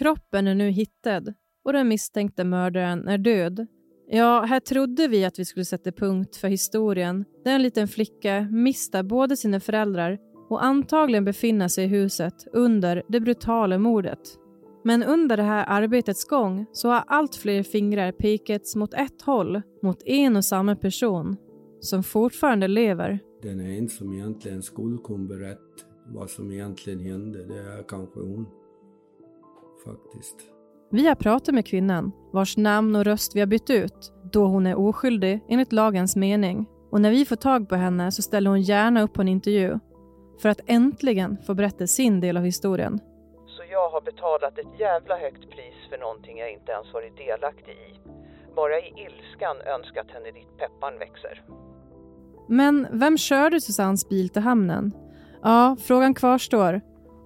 Kroppen 0.00 0.46
är 0.46 0.54
nu 0.54 0.70
hittad 0.70 1.22
och 1.64 1.72
den 1.72 1.88
misstänkte 1.88 2.44
mördaren 2.44 3.08
är 3.08 3.18
död. 3.18 3.66
Ja, 4.08 4.40
här 4.40 4.60
trodde 4.60 5.08
vi 5.08 5.24
att 5.24 5.38
vi 5.38 5.44
skulle 5.44 5.64
sätta 5.64 5.92
punkt 5.92 6.36
för 6.36 6.48
historien 6.48 7.24
där 7.44 7.54
en 7.54 7.62
liten 7.62 7.88
flicka 7.88 8.48
mister 8.50 9.02
både 9.02 9.36
sina 9.36 9.60
föräldrar 9.60 10.18
och 10.48 10.64
antagligen 10.64 11.24
befinner 11.24 11.68
sig 11.68 11.84
i 11.84 11.88
huset 11.88 12.34
under 12.52 13.02
det 13.08 13.20
brutala 13.20 13.78
mordet. 13.78 14.18
Men 14.84 15.02
under 15.02 15.36
det 15.36 15.42
här 15.42 15.64
arbetets 15.68 16.24
gång 16.24 16.66
så 16.72 16.88
har 16.88 17.04
allt 17.06 17.36
fler 17.36 17.62
fingrar 17.62 18.12
pekats 18.12 18.76
mot 18.76 18.94
ett 18.94 19.22
håll, 19.22 19.62
mot 19.82 20.02
en 20.06 20.36
och 20.36 20.44
samma 20.44 20.76
person, 20.76 21.36
som 21.80 22.02
fortfarande 22.02 22.68
lever. 22.68 23.18
Den 23.42 23.60
är 23.60 23.78
en 23.78 23.88
som 23.88 24.12
egentligen 24.12 24.62
skulle 24.62 24.98
kunna 24.98 25.28
berätta 25.28 25.60
vad 26.06 26.30
som 26.30 26.52
egentligen 26.52 27.00
hände, 27.00 27.44
det 27.44 27.58
är 27.58 27.88
kanske 27.88 28.20
hon. 28.20 28.59
Faktiskt. 29.84 30.36
Vi 30.90 31.06
har 31.06 31.14
pratat 31.14 31.54
med 31.54 31.66
kvinnan, 31.66 32.12
vars 32.32 32.56
namn 32.56 32.96
och 32.96 33.04
röst 33.04 33.36
vi 33.36 33.40
har 33.40 33.46
bytt 33.46 33.70
ut, 33.70 34.12
då 34.32 34.44
hon 34.46 34.66
är 34.66 34.78
oskyldig 34.78 35.40
enligt 35.48 35.72
lagens 35.72 36.16
mening. 36.16 36.66
Och 36.90 37.00
när 37.00 37.10
vi 37.10 37.24
får 37.24 37.36
tag 37.36 37.68
på 37.68 37.74
henne 37.74 38.12
så 38.12 38.22
ställer 38.22 38.50
hon 38.50 38.60
gärna 38.60 39.02
upp 39.02 39.12
på 39.12 39.20
en 39.20 39.28
intervju 39.28 39.78
för 40.42 40.48
att 40.48 40.60
äntligen 40.66 41.36
få 41.46 41.54
berätta 41.54 41.86
sin 41.86 42.20
del 42.20 42.36
av 42.36 42.44
historien. 42.44 43.00
Så 43.46 43.62
jag 43.70 43.90
har 43.90 44.00
betalat 44.00 44.58
ett 44.58 44.80
jävla 44.80 45.16
högt 45.16 45.50
pris 45.50 45.74
för 45.90 45.98
någonting 45.98 46.38
jag 46.38 46.52
inte 46.52 46.72
ens 46.72 46.94
varit 46.94 47.16
delaktig 47.16 47.72
i. 47.72 48.00
Bara 48.56 48.78
i 48.78 48.88
ilskan 49.06 49.56
önskat 49.76 50.06
henne 50.10 50.30
ditt 50.30 50.56
pepparn 50.58 50.98
växer. 50.98 51.42
Men 52.48 52.86
vem 52.92 53.18
körde 53.18 53.60
Susannes 53.60 54.08
bil 54.08 54.28
till 54.28 54.42
hamnen? 54.42 54.92
Ja, 55.42 55.76
frågan 55.80 56.14
kvarstår 56.14 56.80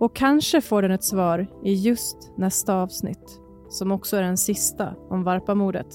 och 0.04 0.16
kanske 0.16 0.60
får 0.60 0.82
den 0.82 0.90
ett 0.90 1.04
svar 1.04 1.46
i 1.62 1.74
just 1.74 2.32
nästa 2.36 2.74
avsnitt 2.74 3.40
som 3.68 3.92
också 3.92 4.16
är 4.16 4.22
den 4.22 4.36
sista 4.36 4.94
om 5.10 5.24
Varpamordet. 5.24 5.86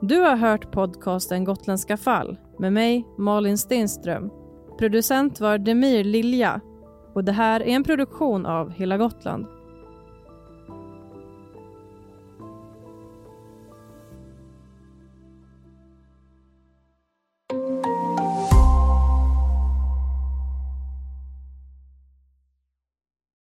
Du 0.00 0.20
har 0.20 0.36
hört 0.36 0.72
podcasten 0.72 1.44
Gotländska 1.44 1.96
fall 1.96 2.36
med 2.58 2.72
mig, 2.72 3.06
Malin 3.18 3.58
Stenström. 3.58 4.30
Producent 4.78 5.40
var 5.40 5.58
Demir 5.58 6.04
Lilja 6.04 6.60
och 7.14 7.24
det 7.24 7.32
här 7.32 7.60
är 7.60 7.66
en 7.66 7.84
produktion 7.84 8.46
av 8.46 8.70
Hela 8.70 8.98
Gotland 8.98 9.46